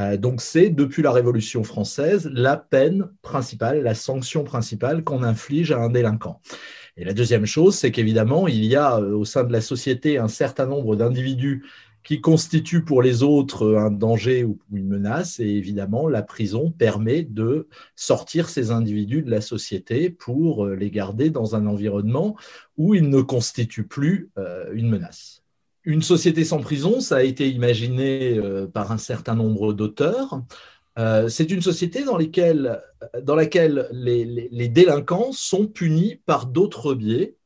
Euh, 0.00 0.16
donc 0.16 0.40
c'est, 0.40 0.70
depuis 0.70 1.02
la 1.02 1.12
Révolution 1.12 1.64
française, 1.64 2.28
la 2.32 2.56
peine 2.56 3.08
principale, 3.22 3.82
la 3.82 3.94
sanction 3.94 4.44
principale 4.44 5.04
qu'on 5.04 5.22
inflige 5.22 5.72
à 5.72 5.78
un 5.78 5.90
délinquant. 5.90 6.40
Et 6.96 7.04
la 7.04 7.14
deuxième 7.14 7.46
chose, 7.46 7.76
c'est 7.76 7.92
qu'évidemment, 7.92 8.48
il 8.48 8.64
y 8.64 8.74
a 8.74 8.98
euh, 8.98 9.14
au 9.14 9.24
sein 9.24 9.44
de 9.44 9.52
la 9.52 9.60
société 9.60 10.18
un 10.18 10.28
certain 10.28 10.66
nombre 10.66 10.96
d'individus 10.96 11.64
qui 12.08 12.22
constitue 12.22 12.86
pour 12.86 13.02
les 13.02 13.22
autres 13.22 13.76
un 13.76 13.90
danger 13.90 14.42
ou 14.42 14.58
une 14.72 14.88
menace. 14.88 15.40
Et 15.40 15.46
évidemment, 15.46 16.08
la 16.08 16.22
prison 16.22 16.70
permet 16.70 17.22
de 17.22 17.68
sortir 17.96 18.48
ces 18.48 18.70
individus 18.70 19.20
de 19.20 19.30
la 19.30 19.42
société 19.42 20.08
pour 20.08 20.64
euh, 20.64 20.74
les 20.74 20.90
garder 20.90 21.28
dans 21.28 21.54
un 21.54 21.66
environnement 21.66 22.34
où 22.78 22.94
ils 22.94 23.10
ne 23.10 23.20
constituent 23.20 23.86
plus 23.86 24.30
euh, 24.38 24.70
une 24.72 24.88
menace. 24.88 25.42
Une 25.84 26.00
société 26.00 26.44
sans 26.44 26.60
prison, 26.60 27.00
ça 27.00 27.16
a 27.16 27.22
été 27.24 27.46
imaginé 27.50 28.38
euh, 28.38 28.66
par 28.66 28.90
un 28.90 28.96
certain 28.96 29.34
nombre 29.34 29.74
d'auteurs. 29.74 30.40
C'est 31.28 31.52
une 31.52 31.62
société 31.62 32.02
dans, 32.02 32.16
laquelle 33.36 33.88
les 33.92 34.68
délinquants 34.68 35.30
sont 35.30 35.68
punis 35.68 36.20
par 36.26 36.46
d'autres 36.46 36.94
biais 36.94 37.37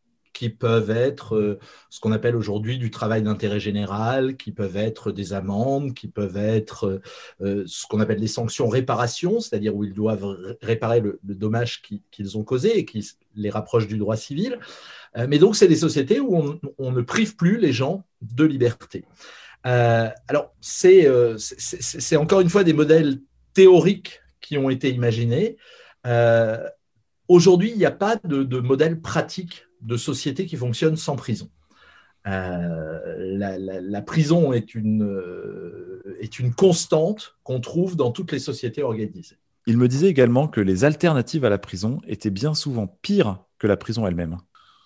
qui 0.42 0.50
peuvent 0.50 0.90
être 0.90 1.36
euh, 1.36 1.60
ce 1.88 2.00
qu'on 2.00 2.10
appelle 2.10 2.34
aujourd'hui 2.34 2.76
du 2.76 2.90
travail 2.90 3.22
d'intérêt 3.22 3.60
général, 3.60 4.36
qui 4.36 4.50
peuvent 4.50 4.76
être 4.76 5.12
des 5.12 5.34
amendes, 5.34 5.94
qui 5.94 6.08
peuvent 6.08 6.36
être 6.36 6.86
euh, 6.88 7.00
euh, 7.42 7.64
ce 7.68 7.86
qu'on 7.86 8.00
appelle 8.00 8.18
des 8.18 8.26
sanctions 8.26 8.66
réparation, 8.66 9.38
c'est-à-dire 9.38 9.76
où 9.76 9.84
ils 9.84 9.94
doivent 9.94 10.56
réparer 10.60 10.98
le, 10.98 11.20
dommage 11.22 11.80
qu'ils 12.10 12.38
ont 12.38 12.42
causé 12.42 12.76
et 12.76 12.84
qui 12.84 13.08
les 13.36 13.50
rapproche 13.50 13.86
du 13.86 13.98
droit 13.98 14.16
civil. 14.16 14.58
mais 15.28 15.38
donc, 15.38 15.54
c'est 15.54 15.68
des 15.68 15.76
sociétés 15.76 16.18
où 16.18 16.58
on, 16.78 16.90
ne 16.90 17.02
prive 17.02 17.36
plus 17.36 17.56
les 17.58 17.72
gens 17.72 18.02
de 18.20 18.44
liberté. 18.44 19.04
alors, 19.62 20.52
c'est 20.60 21.06
encore 22.16 22.40
une 22.40 22.50
fois 22.50 22.64
des 22.64 22.72
modèles 22.72 23.20
théoriques 23.54 24.20
qui 24.40 24.58
ont 24.58 24.70
été 24.70 24.90
imaginés. 24.90 25.56
Aujourd'hui, 27.28 27.70
il 27.70 27.78
n'y 27.78 27.86
a 27.86 27.92
pas 27.92 28.16
de 28.24 28.58
modèle 28.58 29.00
pratique 29.00 29.66
de 29.82 29.96
sociétés 29.96 30.46
qui 30.46 30.56
fonctionnent 30.56 30.96
sans 30.96 31.16
prison. 31.16 31.50
Euh, 32.26 32.98
la, 33.36 34.02
prison 34.02 34.52
est 34.52 34.74
une, 34.74 35.02
euh, 35.02 36.16
est 36.20 36.38
une 36.38 36.54
constante 36.54 37.36
qu'on 37.42 37.60
trouve 37.60 37.96
dans 37.96 38.12
toutes 38.12 38.32
les 38.32 38.38
sociétés 38.38 38.82
organisées. 38.82 39.38
Il 39.66 39.76
me 39.76 39.88
disait 39.88 40.08
également 40.08 40.48
que 40.48 40.60
les 40.60 40.84
alternatives 40.84 41.44
à 41.44 41.50
la 41.50 41.58
prison 41.58 42.00
étaient 42.06 42.30
bien 42.30 42.54
souvent 42.54 42.86
pires 42.86 43.44
que 43.58 43.66
la 43.66 43.76
prison 43.76 44.06
elle-même. 44.06 44.38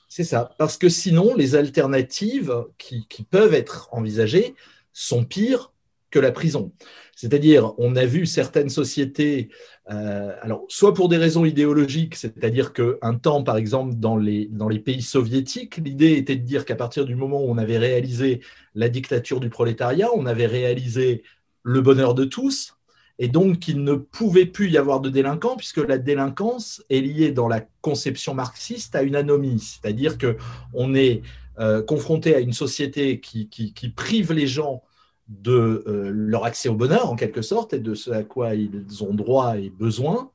C'est 0.09 0.25
ça, 0.25 0.51
parce 0.59 0.79
que 0.79 0.89
sinon, 0.89 1.35
les 1.35 1.57
alternatives 1.57 2.55
qui, 2.79 3.07
qui 3.09 3.23
peuvent 3.23 3.55
être 3.55 3.89
envisagées 3.93 4.55
sont 4.93 5.25
pires 5.25 5.73
que 6.17 6.21
la 6.21 6.33
prison. 6.33 6.73
C'est-à-dire, 7.15 7.75
on 7.77 7.95
a 7.95 8.07
vu 8.07 8.25
certaines 8.25 8.71
sociétés, 8.71 9.51
euh, 9.91 10.33
alors 10.41 10.65
soit 10.69 10.95
pour 10.95 11.11
des 11.11 11.19
raisons 11.19 11.45
idéologiques, 11.45 12.15
c'est-à-dire 12.15 12.73
qu'un 12.73 13.15
temps, 13.21 13.43
par 13.43 13.59
exemple, 13.59 13.97
dans 13.97 14.17
les, 14.17 14.47
dans 14.51 14.71
les 14.71 14.79
pays 14.79 15.03
soviétiques, 15.03 15.77
l'idée 15.77 16.13
était 16.13 16.37
de 16.37 16.43
dire 16.43 16.65
qu'à 16.65 16.75
partir 16.75 17.05
du 17.05 17.15
moment 17.15 17.45
où 17.45 17.51
on 17.51 17.59
avait 17.59 17.77
réalisé 17.77 18.41
la 18.75 18.89
dictature 18.89 19.41
du 19.41 19.51
prolétariat, 19.51 20.09
on 20.15 20.25
avait 20.25 20.47
réalisé 20.47 21.23
le 21.63 21.83
bonheur 21.83 22.15
de 22.15 22.25
tous, 22.25 22.79
et 23.19 23.29
donc 23.29 23.59
qu'il 23.59 23.85
ne 23.85 23.95
pouvait 23.95 24.47
plus 24.47 24.71
y 24.71 24.79
avoir 24.79 25.01
de 25.01 25.11
délinquants, 25.11 25.57
puisque 25.57 25.87
la 25.87 25.99
délinquance 25.99 26.83
est 26.89 27.01
liée 27.01 27.31
dans 27.31 27.49
la 27.49 27.61
conception 27.83 28.33
marxiste 28.33 28.97
à 28.97 29.03
une 29.03 29.17
anomie, 29.17 29.59
c'est-à-dire 29.61 30.17
qu'on 30.17 30.95
est 30.95 31.21
euh, 31.59 31.83
confronté 31.83 32.35
à 32.35 32.41
une 32.41 32.55
société 32.55 33.21
qui, 33.21 33.51
qui 33.51 33.89
prive 33.91 34.33
les 34.33 34.47
gens 34.47 34.83
de 35.29 35.85
euh, 35.87 36.11
leur 36.13 36.45
accès 36.45 36.69
au 36.69 36.75
bonheur, 36.75 37.11
en 37.11 37.17
quelque 37.17 37.43
sorte, 37.43 37.73
et 37.73 37.79
de 37.79 37.95
ce 37.95 38.11
à 38.11 38.23
quoi 38.23 38.55
ils 38.55 39.03
ont 39.03 39.15
droit 39.15 39.59
et 39.59 39.71
besoin. 39.71 40.31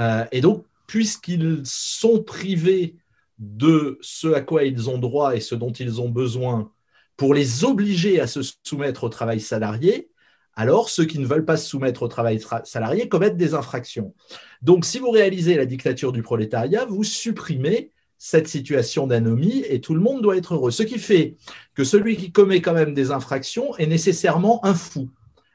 Euh, 0.00 0.24
et 0.32 0.40
donc, 0.40 0.64
puisqu'ils 0.86 1.60
sont 1.64 2.22
privés 2.22 2.96
de 3.38 3.98
ce 4.00 4.28
à 4.32 4.40
quoi 4.40 4.64
ils 4.64 4.90
ont 4.90 4.98
droit 4.98 5.36
et 5.36 5.40
ce 5.40 5.54
dont 5.54 5.72
ils 5.72 6.00
ont 6.00 6.08
besoin 6.08 6.70
pour 7.16 7.34
les 7.34 7.64
obliger 7.64 8.20
à 8.20 8.26
se 8.26 8.40
soumettre 8.62 9.04
au 9.04 9.08
travail 9.08 9.40
salarié, 9.40 10.10
alors 10.54 10.88
ceux 10.88 11.04
qui 11.04 11.18
ne 11.18 11.26
veulent 11.26 11.44
pas 11.44 11.56
se 11.56 11.68
soumettre 11.68 12.02
au 12.02 12.08
travail 12.08 12.40
salarié 12.64 13.08
commettent 13.08 13.36
des 13.36 13.54
infractions. 13.54 14.14
Donc, 14.60 14.84
si 14.84 14.98
vous 14.98 15.10
réalisez 15.10 15.56
la 15.56 15.66
dictature 15.66 16.12
du 16.12 16.22
prolétariat, 16.22 16.84
vous 16.84 17.04
supprimez 17.04 17.90
cette 18.24 18.46
situation 18.46 19.08
d'anomie 19.08 19.64
et 19.68 19.80
tout 19.80 19.94
le 19.94 20.00
monde 20.00 20.22
doit 20.22 20.36
être 20.36 20.54
heureux. 20.54 20.70
Ce 20.70 20.84
qui 20.84 21.00
fait 21.00 21.34
que 21.74 21.82
celui 21.82 22.16
qui 22.16 22.30
commet 22.30 22.62
quand 22.62 22.72
même 22.72 22.94
des 22.94 23.10
infractions 23.10 23.76
est 23.78 23.86
nécessairement 23.88 24.64
un 24.64 24.74
fou. 24.74 25.10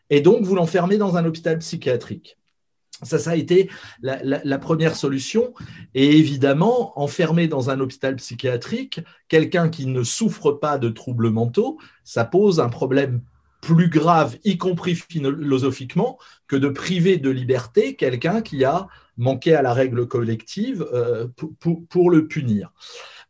Et 0.09 0.19
donc, 0.19 0.43
vous 0.43 0.53
l'enfermez 0.53 0.97
dans 0.97 1.15
un 1.15 1.23
hôpital 1.23 1.59
psychiatrique. 1.59 2.37
Ça, 3.03 3.19
ça 3.19 3.31
a 3.31 3.35
été 3.37 3.69
la, 4.01 4.57
première 4.57 4.97
solution. 4.97 5.53
Et 5.95 6.17
évidemment, 6.17 6.91
enfermé 6.99 7.47
dans 7.47 7.69
un 7.69 7.79
hôpital 7.79 8.17
psychiatrique, 8.17 8.99
quelqu'un 9.29 9.69
qui 9.69 9.85
ne 9.85 10.03
souffre 10.03 10.51
pas 10.51 10.77
de 10.77 10.89
troubles 10.89 11.29
mentaux, 11.29 11.77
ça 12.03 12.25
pose 12.25 12.59
un 12.59 12.67
problème 12.67 13.21
plus 13.61 13.89
grave, 13.89 14.37
y 14.43 14.57
compris 14.57 14.95
philosophiquement, 14.95 16.17
que 16.47 16.55
de 16.55 16.69
priver 16.69 17.17
de 17.17 17.29
liberté 17.29 17.95
quelqu'un 17.95 18.41
qui 18.41 18.63
a 18.63 18.87
manqué 19.17 19.55
à 19.55 19.61
la 19.61 19.73
règle 19.73 20.07
collective 20.07 20.85
euh, 20.93 21.27
pour, 21.89 22.11
le 22.11 22.27
punir. 22.27 22.71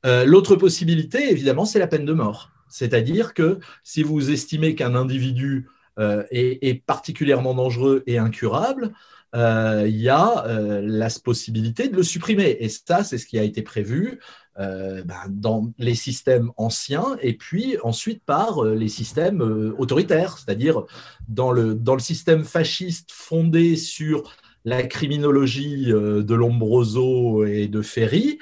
Euh, 0.05 0.25
l'autre 0.25 0.55
possibilité, 0.55 1.31
évidemment, 1.31 1.65
c'est 1.65 1.79
la 1.79 1.87
peine 1.87 2.05
de 2.05 2.13
mort. 2.13 2.51
C'est-à-dire 2.67 3.33
que 3.33 3.59
si 3.83 4.03
vous 4.03 4.29
estimez 4.29 4.75
qu'un 4.75 4.95
individu 4.95 5.67
euh, 5.99 6.23
est, 6.29 6.85
particulièrement 6.85 7.55
dangereux 7.55 8.03
et 8.05 8.17
incurable, 8.17 8.93
il 9.33 9.97
y 9.97 10.09
a 10.09 10.45
euh, 10.47 10.81
la 10.83 11.09
possibilité 11.23 11.89
de 11.89 11.95
le 11.95 12.03
supprimer. 12.03 12.57
Et 12.59 12.69
ça, 12.69 13.03
c'est 13.03 13.17
ce 13.17 13.25
qui 13.25 13.37
a 13.39 13.43
été 13.43 13.61
prévu 13.61 14.19
ben, 14.59 15.05
dans 15.29 15.71
les 15.77 15.93
systèmes 15.93 16.49
anciens 16.57 17.15
et 17.21 17.33
puis 17.33 17.77
ensuite 17.83 18.23
par 18.25 18.63
les 18.63 18.87
systèmes 18.87 19.75
autoritaires, 19.77 20.39
c'est-à-dire 20.39 20.83
dans 21.27 21.51
le, 21.51 21.75
dans 21.75 21.93
le 21.93 21.99
système 21.99 22.43
fasciste 22.43 23.11
fondé 23.11 23.75
sur 23.75 24.35
la 24.65 24.81
criminologie 24.81 25.85
de 25.85 26.33
Lombroso 26.33 27.45
et 27.45 27.67
de 27.67 27.83
Ferry, 27.83 28.39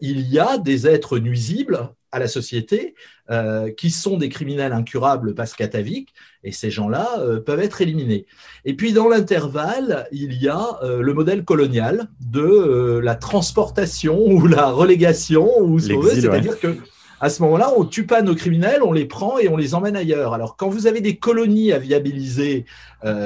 il 0.00 0.20
y 0.22 0.38
a 0.38 0.56
des 0.56 0.86
êtres 0.86 1.18
nuisibles 1.18 1.90
à 2.14 2.20
la 2.20 2.28
société 2.28 2.94
euh, 3.28 3.72
qui 3.72 3.90
sont 3.90 4.16
des 4.16 4.28
criminels 4.28 4.72
incurables 4.72 5.34
parce 5.34 5.54
qu'ataviques, 5.54 6.14
et 6.44 6.52
ces 6.52 6.70
gens-là 6.70 7.08
euh, 7.18 7.40
peuvent 7.40 7.60
être 7.60 7.80
éliminés. 7.80 8.26
Et 8.64 8.74
puis 8.74 8.92
dans 8.92 9.08
l'intervalle, 9.08 10.06
il 10.12 10.40
y 10.40 10.48
a 10.48 10.78
euh, 10.84 11.02
le 11.02 11.12
modèle 11.12 11.44
colonial 11.44 12.08
de 12.20 13.00
la 13.02 13.16
transportation 13.16 14.20
ou 14.26 14.46
la 14.46 14.70
relégation, 14.70 15.58
ou 15.60 15.80
c'est-à-dire 15.80 16.60
que 16.60 16.76
à 17.20 17.30
ce 17.30 17.42
moment-là, 17.42 17.72
on 17.76 17.84
tue 17.84 18.06
pas 18.06 18.20
nos 18.20 18.34
criminels, 18.34 18.82
on 18.82 18.92
les 18.92 19.06
prend 19.06 19.38
et 19.38 19.48
on 19.48 19.56
les 19.56 19.74
emmène 19.74 19.96
ailleurs. 19.96 20.34
Alors, 20.34 20.56
quand 20.56 20.68
vous 20.68 20.86
avez 20.86 21.00
des 21.00 21.16
colonies 21.16 21.72
à 21.72 21.78
viabiliser, 21.78 22.66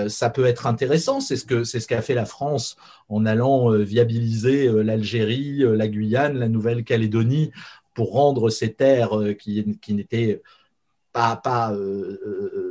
ça 0.07 0.31
peut 0.31 0.45
être 0.45 0.69
intéressant. 0.69 1.21
C'est 1.21 1.35
ce 1.35 1.45
que 1.45 1.65
c'est 1.65 1.81
ce 1.81 1.89
qu'a 1.89 2.03
fait 2.03 2.15
la 2.15 2.27
France 2.27 2.77
en 3.09 3.27
allant 3.27 3.71
viabiliser 3.71 4.71
l'Algérie, 4.85 5.65
la 5.65 5.89
Guyane, 5.89 6.39
la 6.39 6.49
Nouvelle-Calédonie 6.49 7.51
pour 7.99 8.13
rendre 8.13 8.49
ces 8.49 8.75
terres 8.75 9.19
euh, 9.19 9.33
qui, 9.33 9.65
n'étaient 9.89 10.41
pas, 11.13 11.35
pas 11.35 11.73
euh, 11.73 12.21
euh, 12.25 12.68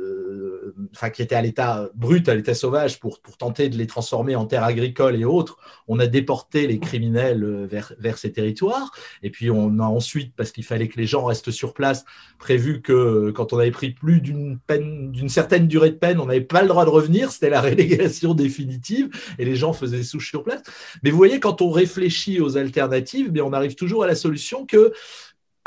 enfin, 0.94 1.10
qui 1.10 1.22
étaient 1.22 1.34
à 1.34 1.42
l'état 1.42 1.88
brut, 1.94 2.28
à 2.28 2.34
l'état 2.34 2.54
sauvage, 2.54 3.00
pour, 3.00 3.20
pour, 3.20 3.36
tenter 3.36 3.68
de 3.68 3.76
les 3.76 3.86
transformer 3.86 4.34
en 4.36 4.46
terres 4.46 4.64
agricoles 4.64 5.16
et 5.16 5.24
autres. 5.24 5.58
On 5.86 5.98
a 5.98 6.06
déporté 6.06 6.66
les 6.66 6.78
criminels 6.78 7.66
vers, 7.66 7.92
vers 7.98 8.18
ces 8.18 8.32
territoires. 8.32 8.92
Et 9.22 9.30
puis, 9.30 9.50
on 9.50 9.78
a 9.78 9.84
ensuite, 9.84 10.34
parce 10.36 10.50
qu'il 10.50 10.64
fallait 10.64 10.88
que 10.88 10.98
les 10.98 11.06
gens 11.06 11.24
restent 11.24 11.50
sur 11.50 11.74
place, 11.74 12.04
prévu 12.38 12.82
que 12.82 13.30
quand 13.30 13.52
on 13.52 13.58
avait 13.58 13.70
pris 13.70 13.90
plus 13.90 14.20
d'une 14.20 14.58
peine, 14.58 15.12
d'une 15.12 15.28
certaine 15.28 15.68
durée 15.68 15.90
de 15.90 15.96
peine, 15.96 16.20
on 16.20 16.26
n'avait 16.26 16.40
pas 16.40 16.62
le 16.62 16.68
droit 16.68 16.84
de 16.84 16.90
revenir. 16.90 17.30
C'était 17.30 17.50
la 17.50 17.60
relégation 17.68 18.34
définitive 18.34 19.08
et 19.38 19.44
les 19.44 19.56
gens 19.56 19.72
faisaient 19.72 20.02
souche 20.02 20.30
sur 20.30 20.42
place. 20.42 20.62
Mais 21.02 21.10
vous 21.10 21.16
voyez, 21.16 21.40
quand 21.40 21.62
on 21.62 21.70
réfléchit 21.70 22.40
aux 22.40 22.56
alternatives, 22.56 23.30
mais 23.32 23.40
on 23.40 23.52
arrive 23.52 23.74
toujours 23.74 24.04
à 24.04 24.06
la 24.06 24.14
solution 24.14 24.66
que 24.66 24.92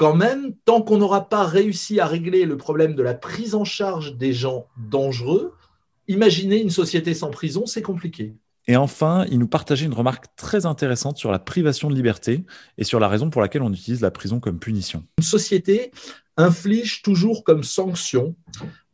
quand 0.02 0.16
même, 0.16 0.56
tant 0.66 0.82
qu'on 0.82 0.98
n'aura 0.98 1.30
pas 1.30 1.46
réussi 1.46 2.00
à 2.00 2.08
régler 2.08 2.46
le 2.46 2.58
problème 2.58 2.96
de 2.96 3.04
la 3.04 3.14
prise 3.14 3.54
en 3.54 3.66
charge 3.66 4.18
des 4.18 4.34
gens 4.34 4.66
dangereux, 4.90 5.54
imaginer 6.08 6.60
une 6.60 6.72
société 6.72 7.14
sans 7.14 7.30
prison, 7.30 7.68
c'est 7.68 7.84
compliqué. 7.84 8.34
Et 8.66 8.76
enfin, 8.76 9.28
il 9.30 9.38
nous 9.38 9.48
partageait 9.48 9.86
une 9.86 9.94
remarque 9.94 10.26
très 10.36 10.66
intéressante 10.66 11.20
sur 11.20 11.32
la 11.32 11.38
privation 11.38 11.88
de 11.88 11.94
liberté 11.94 12.44
et 12.80 12.84
sur 12.84 13.00
la 13.00 13.08
raison 13.08 13.30
pour 13.30 13.44
laquelle 13.44 13.62
on 13.62 13.72
utilise 13.72 14.02
la 14.02 14.10
prison 14.10 14.40
comme 14.40 14.58
punition. 14.58 15.04
Une 15.20 15.24
société 15.24 15.92
inflige 16.36 17.04
toujours 17.04 17.44
comme 17.44 17.64
sanction 17.64 18.36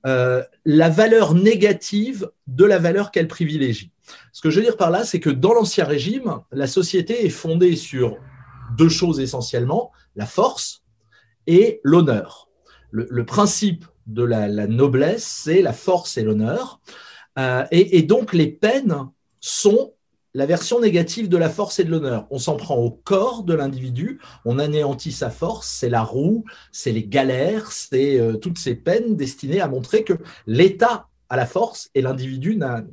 euh, 0.05 0.43
la 0.65 0.89
valeur 0.89 1.35
négative 1.35 2.29
de 2.47 2.65
la 2.65 2.79
valeur 2.79 3.11
qu'elle 3.11 3.29
privilégie. 3.29 3.93
Ce 4.33 4.41
que 4.41 4.49
je 4.49 4.57
veux 4.59 4.65
dire 4.65 4.75
par 4.75 4.91
là, 4.91 5.05
c'est 5.05 5.21
que 5.21 5.29
dans 5.29 5.53
l'Ancien 5.53 5.85
Régime, 5.85 6.41
la 6.51 6.67
société 6.67 7.25
est 7.25 7.29
fondée 7.29 7.77
sur 7.77 8.17
deux 8.77 8.89
choses 8.89 9.21
essentiellement, 9.21 9.93
la 10.17 10.25
force 10.25 10.83
et 11.47 11.79
l'honneur. 11.83 12.49
Le, 12.91 13.25
principe 13.25 13.85
de 14.07 14.23
la, 14.23 14.47
noblesse, 14.67 15.25
c'est 15.25 15.61
la 15.61 15.73
force 15.73 16.17
et 16.17 16.23
l'honneur. 16.23 16.79
Euh, 17.37 17.65
et, 17.71 18.01
donc 18.03 18.33
les 18.33 18.47
peines 18.47 19.09
sont 19.39 19.93
la 20.33 20.45
version 20.45 20.79
négative 20.79 21.29
de 21.29 21.37
la 21.37 21.49
force 21.49 21.79
et 21.79 21.83
de 21.83 21.91
l'honneur. 21.91 22.27
On 22.29 22.39
s'en 22.39 22.55
prend 22.55 22.77
au 22.77 22.91
corps 22.91 23.43
de 23.43 23.53
l'individu, 23.53 24.19
on 24.45 24.59
anéantit 24.59 25.11
sa 25.11 25.29
force, 25.29 25.67
c'est 25.67 25.89
la 25.89 26.03
roue, 26.03 26.45
c'est 26.71 26.91
les 26.91 27.05
galères, 27.05 27.71
c'est 27.71 28.19
euh, 28.19 28.33
toutes 28.33 28.57
ces 28.57 28.75
peines 28.75 29.15
destinées 29.15 29.61
à 29.61 29.67
montrer 29.67 30.03
que 30.03 30.13
l'État 30.45 31.07
à 31.29 31.35
la 31.35 31.45
force 31.45 31.89
et 31.95 32.01
l'individu 32.01 32.55
n'a 32.55 32.83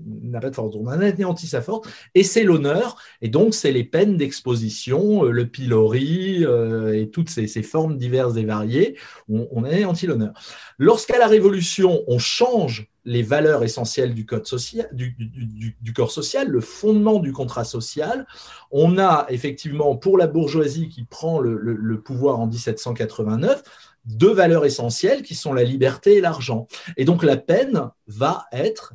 pas 0.41 0.51
de 0.51 0.55
force. 0.55 0.75
On 0.77 0.87
anéantit 0.89 1.47
sa 1.47 1.63
force 1.63 1.89
et 2.15 2.23
c'est 2.23 2.45
l'honneur. 2.45 2.97
Et 3.23 3.29
donc, 3.29 3.55
c'est 3.55 3.73
les 3.73 3.85
peines 3.85 4.17
d'exposition, 4.17 5.25
euh, 5.25 5.31
le 5.31 5.47
pilori 5.47 6.45
euh, 6.45 7.01
et 7.01 7.09
toutes 7.09 7.31
ces, 7.31 7.47
formes 7.63 7.97
diverses 7.97 8.37
et 8.37 8.45
variées. 8.45 8.97
On, 9.29 9.49
on 9.51 9.65
anéantit 9.65 10.07
l'honneur. 10.07 10.33
Lorsqu'à 10.79 11.19
la 11.19 11.27
Révolution, 11.27 12.03
on 12.07 12.19
change 12.19 12.89
les 13.07 13.23
valeurs 13.23 13.63
essentielles 13.65 14.15
du, 14.15 14.25
code 14.25 14.47
social, 14.47 14.89
du, 14.93 15.93
corps 15.95 16.11
social, 16.11 16.49
le 16.49 16.61
fondement 16.61 17.21
du 17.21 17.33
contrat 17.33 17.65
social. 17.65 18.27
On 18.71 18.99
a 18.99 19.27
effectivement, 19.29 19.95
pour 19.97 20.17
la 20.17 20.27
bourgeoisie 20.27 20.89
qui 20.89 21.05
prend 21.05 21.41
le 21.41 22.01
pouvoir 22.01 22.41
en 22.41 22.47
1789, 22.47 23.63
deux 24.05 24.33
valeurs 24.33 24.65
essentielles 24.65 25.23
qui 25.23 25.35
sont 25.35 25.53
la 25.53 25.65
liberté 25.65 26.17
et 26.17 26.21
l'argent. 26.21 26.67
Et 26.97 27.05
donc 27.05 27.23
la 27.23 27.37
peine 27.37 27.91
va 28.07 28.47
être 28.53 28.95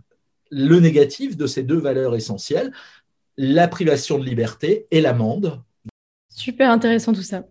le 0.52 0.80
négatif 0.80 1.38
de 1.38 1.48
ces 1.48 1.64
deux 1.64 1.80
valeurs 1.80 2.16
essentielles, 2.16 2.72
la 3.38 3.68
privation 3.68 4.18
de 4.18 4.26
liberté 4.26 4.88
et 4.92 5.02
l'amende. 5.02 5.62
Super 6.30 6.72
intéressant 6.72 7.14
tout 7.14 7.22
ça. 7.22 7.46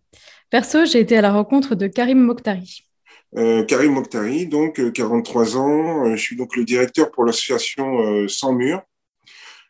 Perso, 0.51 0.85
j'ai 0.85 1.01
été 1.01 1.17
à 1.17 1.21
la 1.21 1.33
rencontre 1.33 1.75
de 1.75 1.87
Karim 1.87 2.21
Mokhtari. 2.21 2.85
Euh, 3.37 3.65
Karim 3.65 3.93
Mokhtari, 3.93 4.47
donc 4.47 4.81
43 4.93 5.57
euh, 5.57 5.59
ans, 5.59 6.07
euh, 6.07 6.17
je 6.17 6.23
suis 6.23 6.37
donc 6.37 6.57
le 6.57 6.65
directeur 6.65 7.11
pour 7.11 7.25
l'association 7.25 8.27
Sans 8.29 8.55
Mur, 8.55 8.83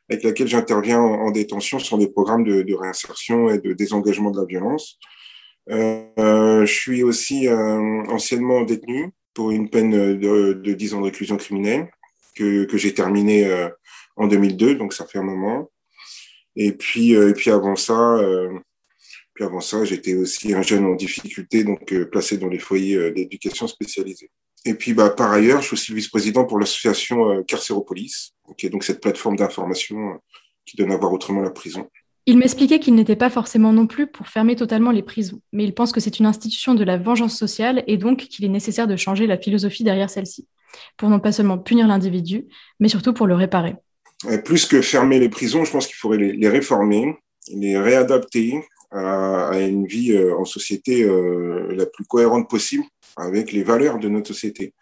avec 0.09 0.23
laquelle 0.23 0.47
j'interviens 0.47 1.01
en, 1.01 1.31
détention 1.33 1.79
sur 1.81 1.99
des 1.99 2.09
programmes 2.09 2.45
de, 2.45 2.63
de, 2.63 2.75
réinsertion 2.75 3.49
et 3.51 3.59
de 3.59 3.73
désengagement 3.73 4.31
de 4.31 4.39
la 4.39 4.47
violence. 4.47 4.99
Euh, 5.71 6.65
je 6.65 6.73
suis 6.73 7.03
aussi 7.03 7.49
euh, 7.49 8.03
anciennement 8.09 8.63
détenu 8.63 9.11
pour 9.35 9.51
une 9.51 9.69
peine 9.69 10.19
de, 10.19 10.53
de 10.55 10.73
10 10.73 10.95
ans 10.95 11.01
de 11.01 11.07
réclusion 11.07 11.37
criminelle 11.37 11.91
que, 12.35 12.67
j'ai 12.75 12.95
terminée 12.95 13.47
euh, 13.47 13.69
en 14.17 14.29
2002, 14.29 14.77
donc 14.77 14.95
ça 14.95 15.07
fait 15.07 15.19
un 15.19 15.25
moment. 15.25 15.71
Et 16.57 16.73
puis, 16.73 17.13
et 17.13 17.33
puis 17.35 17.51
avant 17.51 17.77
ça, 17.77 18.19
puis 19.35 19.45
avant 19.45 19.61
ça, 19.61 19.85
j'étais 19.85 20.15
aussi 20.15 20.55
un 20.55 20.63
jeune 20.63 20.87
en 20.87 20.95
difficulté, 20.95 21.63
donc 21.63 21.95
placé 22.11 22.37
dans 22.37 22.49
les 22.49 22.59
foyers 22.59 23.13
d'éducation 23.13 23.69
spécialisée. 23.69 24.31
Et 24.65 24.75
puis, 24.75 24.93
bah, 24.93 25.11
par 25.11 25.33
ailleurs, 25.33 25.63
je 25.63 25.69
suis 25.69 25.75
aussi 25.75 25.95
vice-président 25.95 26.45
pour 26.45 26.59
l'association 26.59 27.45
Carcéropolis, 27.45 28.35
qui 28.57 28.67
est 28.67 28.71
donc 28.71 28.83
cette 28.83 29.01
plateforme 29.01 29.37
d'information 29.37 30.21
qui 30.67 30.77
donne 30.77 30.91
à 30.91 30.97
voir 30.97 31.13
autrement 31.13 31.43
la 31.43 31.51
prison. 31.51 31.89
Il 32.29 32.37
m'expliquait 32.37 32.79
qu'il 32.79 32.95
n'était 32.95 33.17
pas 33.17 33.31
forcément 33.31 33.73
non 33.73 33.87
plus 33.87 34.07
pour 34.07 34.29
fermer 34.29 34.55
totalement 34.55 34.91
les 34.91 35.03
prisons, 35.03 35.41
mais 35.51 35.65
il 35.65 35.73
pense 35.73 35.93
que 35.93 35.99
c'est 35.99 36.19
une 36.19 36.27
institution 36.27 36.75
de 36.75 36.85
la 36.85 36.99
vengeance 36.99 37.35
sociale 37.35 37.83
et 37.87 37.97
donc 37.97 38.19
qu'il 38.19 38.45
est 38.45 38.51
nécessaire 38.51 38.87
de 38.87 38.97
changer 38.97 39.27
la 39.27 39.39
philosophie 39.39 39.83
derrière 39.83 40.11
celle-ci, 40.11 40.47
pour 40.99 41.09
non 41.09 41.21
pas 41.21 41.33
seulement 41.33 41.57
punir 41.57 41.87
l'individu, 41.89 42.45
mais 42.81 42.91
surtout 42.91 43.15
pour 43.15 43.27
le 43.27 43.35
réparer. 43.35 43.77
Plus 44.45 44.67
que 44.67 44.83
fermer 44.83 45.19
les 45.19 45.31
prisons, 45.31 45.65
je 45.65 45.71
pense 45.71 45.87
qu'il 45.87 45.97
faudrait 45.97 46.19
les, 46.19 46.49
réformer, 46.51 47.17
les 47.51 47.79
réadapter 47.79 48.61
à, 48.91 49.59
une 49.59 49.87
vie 49.87 50.13
euh, 50.13 50.37
en 50.37 50.45
société 50.45 51.05
euh, 51.05 51.75
la 51.75 51.87
plus 51.87 52.05
cohérente 52.05 52.51
possible 52.51 52.85
avec 53.17 53.53
les 53.53 53.63
valeurs 53.63 53.99
de 53.99 54.11
notre 54.11 54.29
société. 54.35 54.75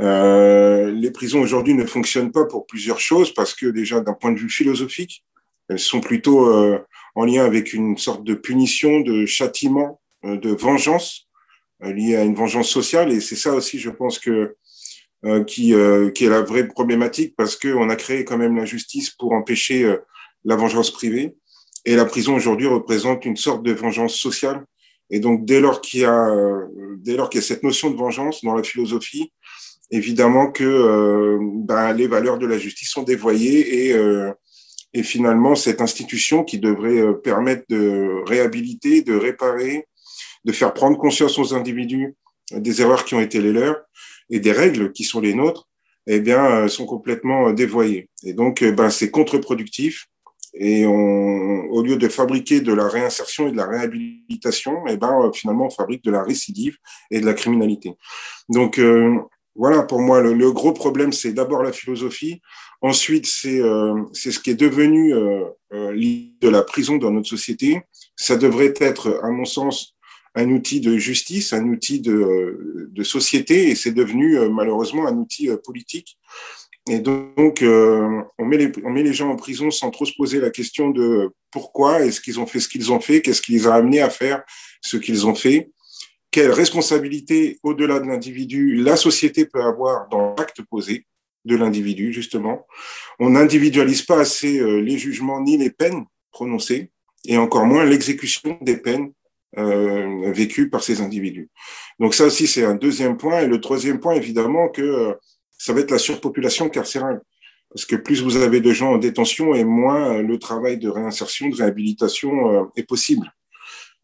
Euh, 0.00 0.90
les 0.90 1.10
prisons 1.10 1.40
aujourd'hui 1.40 1.72
ne 1.72 1.86
fonctionnent 1.86 2.30
pas 2.30 2.44
pour 2.44 2.66
plusieurs 2.66 3.00
choses, 3.00 3.32
parce 3.32 3.54
que 3.54 3.68
déjà 3.68 4.02
d'un 4.02 4.12
point 4.12 4.32
de 4.32 4.38
vue 4.38 4.50
philosophique, 4.50 5.24
elles 5.68 5.78
sont 5.78 6.00
plutôt 6.00 6.48
euh, 6.48 6.78
en 7.14 7.24
lien 7.24 7.44
avec 7.44 7.72
une 7.72 7.96
sorte 7.96 8.24
de 8.24 8.34
punition, 8.34 9.00
de 9.00 9.26
châtiment, 9.26 10.00
euh, 10.24 10.36
de 10.36 10.50
vengeance 10.50 11.28
euh, 11.82 11.92
liée 11.92 12.16
à 12.16 12.24
une 12.24 12.34
vengeance 12.34 12.68
sociale. 12.68 13.12
Et 13.12 13.20
c'est 13.20 13.36
ça 13.36 13.54
aussi, 13.54 13.78
je 13.78 13.90
pense 13.90 14.18
que 14.18 14.56
qui, 15.46 15.72
qui 16.14 16.24
est 16.26 16.28
la 16.28 16.42
vraie 16.42 16.68
problématique 16.68 17.32
parce 17.34 17.56
qu'on 17.56 17.88
a 17.88 17.96
créé 17.96 18.26
quand 18.26 18.36
même 18.36 18.56
la 18.56 18.66
justice 18.66 19.08
pour 19.08 19.32
empêcher 19.32 19.90
la 20.44 20.54
vengeance 20.54 20.90
privée. 20.90 21.34
Et 21.86 21.96
la 21.96 22.04
prison 22.04 22.34
aujourd'hui 22.36 22.66
représente 22.66 23.24
une 23.24 23.38
sorte 23.38 23.62
de 23.62 23.72
vengeance 23.72 24.16
sociale. 24.16 24.66
Et 25.08 25.20
donc, 25.20 25.46
dès 25.46 25.62
lors 25.62 25.80
qu'il 25.80 26.00
y 26.00 26.04
a, 26.04 26.30
dès 26.98 27.16
lors 27.16 27.30
qu'il 27.30 27.40
y 27.40 27.42
a 27.42 27.46
cette 27.46 27.62
notion 27.62 27.90
de 27.90 27.96
vengeance 27.96 28.44
dans 28.44 28.54
la 28.54 28.62
philosophie, 28.62 29.32
évidemment 29.90 30.52
que 30.52 31.38
ben, 31.40 31.94
les 31.94 32.06
valeurs 32.06 32.36
de 32.36 32.44
la 32.44 32.58
justice 32.58 32.90
sont 32.90 33.02
dévoyées 33.02 33.88
et 33.88 33.94
est 34.94 35.02
finalement 35.02 35.54
cette 35.54 35.80
institution 35.80 36.44
qui 36.44 36.58
devrait 36.58 37.00
euh, 37.00 37.12
permettre 37.12 37.64
de 37.68 38.22
réhabiliter, 38.26 39.02
de 39.02 39.14
réparer, 39.14 39.86
de 40.44 40.52
faire 40.52 40.72
prendre 40.72 40.96
conscience 40.96 41.38
aux 41.38 41.54
individus 41.54 42.14
des 42.52 42.80
erreurs 42.80 43.04
qui 43.04 43.14
ont 43.14 43.20
été 43.20 43.40
les 43.40 43.52
leurs 43.52 43.82
et 44.30 44.40
des 44.40 44.52
règles 44.52 44.92
qui 44.92 45.04
sont 45.04 45.20
les 45.20 45.34
nôtres, 45.34 45.68
eh 46.06 46.20
bien, 46.20 46.44
euh, 46.44 46.68
sont 46.68 46.86
complètement 46.86 47.52
dévoyées. 47.52 48.08
Et 48.22 48.32
donc, 48.32 48.62
ben, 48.62 48.90
c'est 48.90 49.10
contre-productif. 49.10 50.06
Et 50.56 50.86
on, 50.86 51.64
au 51.70 51.82
lieu 51.82 51.96
de 51.96 52.08
fabriquer 52.08 52.60
de 52.60 52.72
la 52.72 52.88
réinsertion 52.88 53.48
et 53.48 53.52
de 53.52 53.56
la 53.56 53.66
réhabilitation, 53.66 54.84
eh 54.88 54.96
ben, 54.96 55.30
finalement, 55.34 55.66
on 55.66 55.70
fabrique 55.70 56.04
de 56.04 56.12
la 56.12 56.22
récidive 56.22 56.76
et 57.10 57.20
de 57.20 57.26
la 57.26 57.34
criminalité. 57.34 57.94
Donc, 58.48 58.78
voilà, 59.56 59.82
pour 59.82 60.00
moi, 60.00 60.20
le, 60.20 60.52
gros 60.52 60.72
problème, 60.72 61.12
c'est 61.12 61.32
d'abord 61.32 61.62
la 61.62 61.72
philosophie. 61.72 62.40
Ensuite, 62.84 63.24
c'est 63.24 63.62
euh, 63.62 63.94
ce 64.12 64.38
qui 64.38 64.50
est 64.50 64.60
devenu 64.60 65.14
euh, 65.14 65.44
euh, 65.72 65.96
de 65.96 66.48
la 66.50 66.62
prison 66.62 66.98
dans 66.98 67.10
notre 67.10 67.30
société. 67.30 67.80
Ça 68.14 68.36
devrait 68.36 68.74
être, 68.78 69.20
à 69.22 69.30
mon 69.30 69.46
sens, 69.46 69.96
un 70.34 70.50
outil 70.50 70.80
de 70.80 70.98
justice, 70.98 71.54
un 71.54 71.66
outil 71.66 72.00
de, 72.00 72.90
de 72.92 73.02
société, 73.02 73.70
et 73.70 73.74
c'est 73.74 73.92
devenu 73.92 74.36
euh, 74.36 74.50
malheureusement 74.50 75.06
un 75.06 75.16
outil 75.16 75.48
euh, 75.48 75.56
politique. 75.56 76.18
Et 76.86 76.98
donc, 76.98 77.62
on, 77.62 78.44
met 78.44 78.58
les, 78.58 78.70
on 78.84 78.90
met 78.90 79.02
les 79.02 79.14
gens 79.14 79.30
en 79.30 79.36
prison 79.36 79.70
sans 79.70 79.90
trop 79.90 80.04
se 80.04 80.12
poser 80.14 80.38
la 80.38 80.50
question 80.50 80.90
de 80.90 81.30
pourquoi 81.50 82.04
est-ce 82.04 82.20
qu'ils 82.20 82.38
ont 82.38 82.46
fait 82.46 82.60
ce 82.60 82.68
qu'ils 82.68 82.92
ont 82.92 83.00
fait, 83.00 83.22
qu'est-ce 83.22 83.40
qui 83.40 83.52
les 83.52 83.66
a 83.66 83.72
amenés 83.72 84.02
à 84.02 84.10
faire 84.10 84.42
ce 84.82 84.98
qu'ils 84.98 85.26
ont 85.26 85.34
fait 85.34 85.70
quelle 86.30 86.50
responsabilité 86.50 87.58
au-delà 87.62 88.00
de 88.00 88.06
l'individu 88.06 88.74
la 88.74 88.96
société 88.96 89.46
peut 89.46 89.62
avoir 89.62 90.08
dans 90.08 90.34
l'acte 90.36 90.60
posé 90.68 91.06
de 91.44 91.56
l'individu, 91.56 92.12
justement. 92.12 92.66
On 93.18 93.30
n'individualise 93.30 94.02
pas 94.02 94.20
assez 94.20 94.58
euh, 94.58 94.80
les 94.80 94.98
jugements 94.98 95.40
ni 95.40 95.56
les 95.56 95.70
peines 95.70 96.04
prononcées, 96.30 96.90
et 97.26 97.36
encore 97.36 97.66
moins 97.66 97.84
l'exécution 97.84 98.58
des 98.60 98.76
peines 98.76 99.12
euh, 99.56 100.32
vécues 100.32 100.68
par 100.68 100.82
ces 100.82 101.00
individus. 101.00 101.48
Donc 102.00 102.14
ça 102.14 102.24
aussi, 102.24 102.46
c'est 102.46 102.64
un 102.64 102.74
deuxième 102.74 103.16
point. 103.16 103.40
Et 103.40 103.46
le 103.46 103.60
troisième 103.60 104.00
point, 104.00 104.14
évidemment, 104.14 104.68
que 104.68 104.82
euh, 104.82 105.14
ça 105.56 105.72
va 105.72 105.80
être 105.80 105.90
la 105.90 105.98
surpopulation 105.98 106.68
carcérale. 106.68 107.20
Parce 107.70 107.86
que 107.86 107.96
plus 107.96 108.22
vous 108.22 108.36
avez 108.36 108.60
de 108.60 108.72
gens 108.72 108.92
en 108.92 108.98
détention 108.98 109.54
et 109.54 109.64
moins 109.64 110.22
le 110.22 110.38
travail 110.38 110.78
de 110.78 110.88
réinsertion, 110.88 111.48
de 111.48 111.56
réhabilitation 111.56 112.70
est 112.76 112.84
possible. 112.84 113.32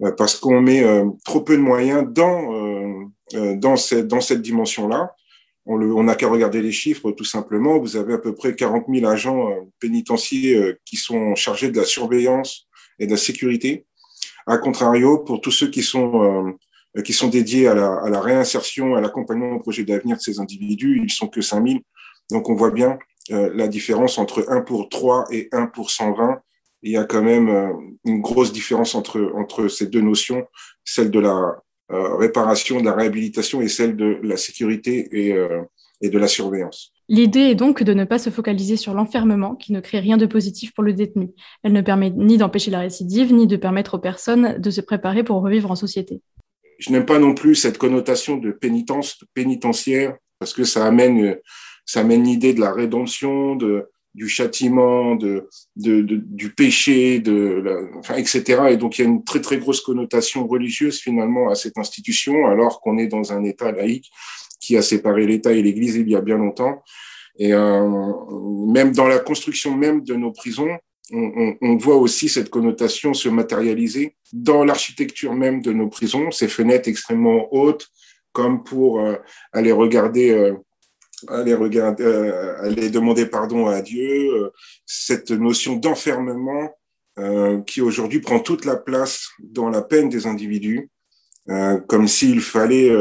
Euh, 0.02 0.12
parce 0.12 0.36
qu'on 0.36 0.60
met 0.60 0.82
euh, 0.82 1.08
trop 1.24 1.40
peu 1.42 1.56
de 1.56 1.62
moyens 1.62 2.04
dans, 2.08 2.54
euh, 2.54 3.56
dans 3.56 3.76
cette, 3.76 4.06
dans 4.06 4.20
cette 4.20 4.42
dimension-là. 4.42 5.14
On 5.66 6.02
n'a 6.02 6.14
qu'à 6.14 6.28
regarder 6.28 6.62
les 6.62 6.72
chiffres 6.72 7.12
tout 7.12 7.24
simplement. 7.24 7.78
Vous 7.78 7.96
avez 7.96 8.14
à 8.14 8.18
peu 8.18 8.34
près 8.34 8.54
40 8.54 8.86
000 8.88 9.06
agents 9.06 9.50
pénitentiaires 9.78 10.74
qui 10.84 10.96
sont 10.96 11.34
chargés 11.34 11.70
de 11.70 11.78
la 11.78 11.84
surveillance 11.84 12.66
et 12.98 13.06
de 13.06 13.12
la 13.12 13.16
sécurité. 13.16 13.86
A 14.46 14.58
contrario, 14.58 15.18
pour 15.18 15.40
tous 15.40 15.50
ceux 15.50 15.68
qui 15.68 15.82
sont, 15.82 16.56
qui 17.04 17.12
sont 17.12 17.28
dédiés 17.28 17.68
à 17.68 17.74
la, 17.74 17.92
à 18.02 18.08
la 18.08 18.20
réinsertion, 18.20 18.96
à 18.96 19.00
l'accompagnement 19.00 19.52
au 19.52 19.60
projet 19.60 19.84
d'avenir 19.84 20.16
de 20.16 20.22
ces 20.22 20.40
individus, 20.40 21.00
ils 21.02 21.12
sont 21.12 21.28
que 21.28 21.42
5 21.42 21.66
000. 21.66 21.80
Donc 22.30 22.48
on 22.48 22.54
voit 22.54 22.70
bien 22.70 22.98
la 23.28 23.68
différence 23.68 24.18
entre 24.18 24.46
1 24.48 24.62
pour 24.62 24.88
3 24.88 25.26
et 25.30 25.48
1 25.52 25.66
pour 25.66 25.90
120 25.90 26.40
il 26.82 26.92
y 26.92 26.96
a 26.96 27.04
quand 27.04 27.22
même 27.22 27.48
euh, 27.48 27.72
une 28.04 28.20
grosse 28.20 28.52
différence 28.52 28.94
entre, 28.94 29.32
entre 29.34 29.68
ces 29.68 29.86
deux 29.86 30.00
notions, 30.00 30.46
celle 30.84 31.10
de 31.10 31.20
la 31.20 31.34
euh, 31.34 31.52
réparation, 31.90 32.80
de 32.80 32.84
la 32.84 32.94
réhabilitation 32.94 33.60
et 33.60 33.68
celle 33.68 33.96
de 33.96 34.18
la 34.22 34.36
sécurité 34.36 35.08
et, 35.12 35.32
euh, 35.32 35.62
et 36.00 36.10
de 36.10 36.18
la 36.18 36.28
surveillance. 36.28 36.92
L'idée 37.08 37.40
est 37.40 37.54
donc 37.56 37.82
de 37.82 37.92
ne 37.92 38.04
pas 38.04 38.18
se 38.18 38.30
focaliser 38.30 38.76
sur 38.76 38.94
l'enfermement 38.94 39.56
qui 39.56 39.72
ne 39.72 39.80
crée 39.80 39.98
rien 39.98 40.16
de 40.16 40.26
positif 40.26 40.72
pour 40.72 40.84
le 40.84 40.92
détenu. 40.92 41.30
Elle 41.64 41.72
ne 41.72 41.80
permet 41.80 42.10
ni 42.10 42.38
d'empêcher 42.38 42.70
la 42.70 42.78
récidive, 42.78 43.32
ni 43.32 43.46
de 43.48 43.56
permettre 43.56 43.94
aux 43.94 43.98
personnes 43.98 44.58
de 44.58 44.70
se 44.70 44.80
préparer 44.80 45.24
pour 45.24 45.42
revivre 45.42 45.70
en 45.70 45.74
société. 45.74 46.20
Je 46.78 46.92
n'aime 46.92 47.06
pas 47.06 47.18
non 47.18 47.34
plus 47.34 47.56
cette 47.56 47.78
connotation 47.78 48.36
de 48.36 48.52
pénitence, 48.52 49.18
pénitentiaire, 49.34 50.16
parce 50.38 50.54
que 50.54 50.64
ça 50.64 50.86
amène, 50.86 51.36
ça 51.84 52.00
amène 52.00 52.22
l'idée 52.22 52.54
de 52.54 52.60
la 52.60 52.72
rédemption, 52.72 53.56
de, 53.56 53.90
du 54.14 54.28
châtiment, 54.28 55.14
de, 55.14 55.48
de, 55.76 56.02
du 56.02 56.50
péché, 56.50 57.20
de, 57.20 57.88
enfin, 57.98 58.16
etc. 58.16 58.62
Et 58.70 58.76
donc 58.76 58.98
il 58.98 59.02
y 59.02 59.04
a 59.04 59.08
une 59.08 59.24
très 59.24 59.40
très 59.40 59.58
grosse 59.58 59.80
connotation 59.80 60.46
religieuse 60.46 61.00
finalement 61.00 61.48
à 61.48 61.54
cette 61.54 61.78
institution, 61.78 62.46
alors 62.46 62.80
qu'on 62.80 62.98
est 62.98 63.06
dans 63.06 63.32
un 63.32 63.44
État 63.44 63.70
laïque 63.70 64.10
qui 64.60 64.76
a 64.76 64.82
séparé 64.82 65.26
l'État 65.26 65.52
et 65.52 65.62
l'Église 65.62 65.96
il 65.96 66.08
y 66.08 66.16
a 66.16 66.20
bien 66.20 66.36
longtemps. 66.36 66.82
Et 67.38 67.54
euh, 67.54 67.88
même 68.66 68.92
dans 68.92 69.06
la 69.06 69.18
construction 69.18 69.76
même 69.76 70.02
de 70.02 70.14
nos 70.14 70.32
prisons, 70.32 70.76
on, 71.12 71.56
on, 71.60 71.76
voit 71.76 71.96
aussi 71.96 72.28
cette 72.28 72.50
connotation 72.50 73.14
se 73.14 73.28
matérialiser 73.28 74.16
dans 74.32 74.64
l'architecture 74.64 75.34
même 75.34 75.60
de 75.60 75.72
nos 75.72 75.88
prisons, 75.88 76.30
ces 76.30 76.48
fenêtres 76.48 76.88
extrêmement 76.88 77.52
hautes, 77.52 77.88
comme 78.32 78.62
pour 78.62 79.00
euh, 79.00 79.16
aller 79.52 79.72
regarder 79.72 80.30
euh, 80.30 80.54
aller 81.28 81.54
regarder, 81.54 82.04
euh, 82.04 82.60
aller 82.62 82.90
demander 82.90 83.26
pardon 83.26 83.66
à 83.66 83.82
Dieu, 83.82 84.34
euh, 84.34 84.50
cette 84.86 85.30
notion 85.30 85.76
d'enfermement 85.76 86.70
euh, 87.18 87.60
qui 87.62 87.80
aujourd'hui 87.80 88.20
prend 88.20 88.40
toute 88.40 88.64
la 88.64 88.76
place 88.76 89.28
dans 89.38 89.68
la 89.68 89.82
peine 89.82 90.08
des 90.08 90.26
individus, 90.26 90.90
comme 91.88 92.06
s'il 92.06 92.40
fallait 92.40 92.92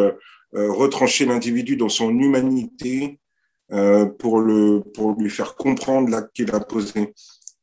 retrancher 0.53 1.25
l'individu 1.27 1.75
dans 1.75 1.89
son 1.89 2.09
humanité 2.09 3.19
pour 4.17 4.39
le 4.39 4.81
pour 4.95 5.15
lui 5.19 5.29
faire 5.29 5.55
comprendre 5.55 6.09
l'acte 6.09 6.35
qu'il 6.35 6.49
a 6.55 6.59
posé. 6.59 7.13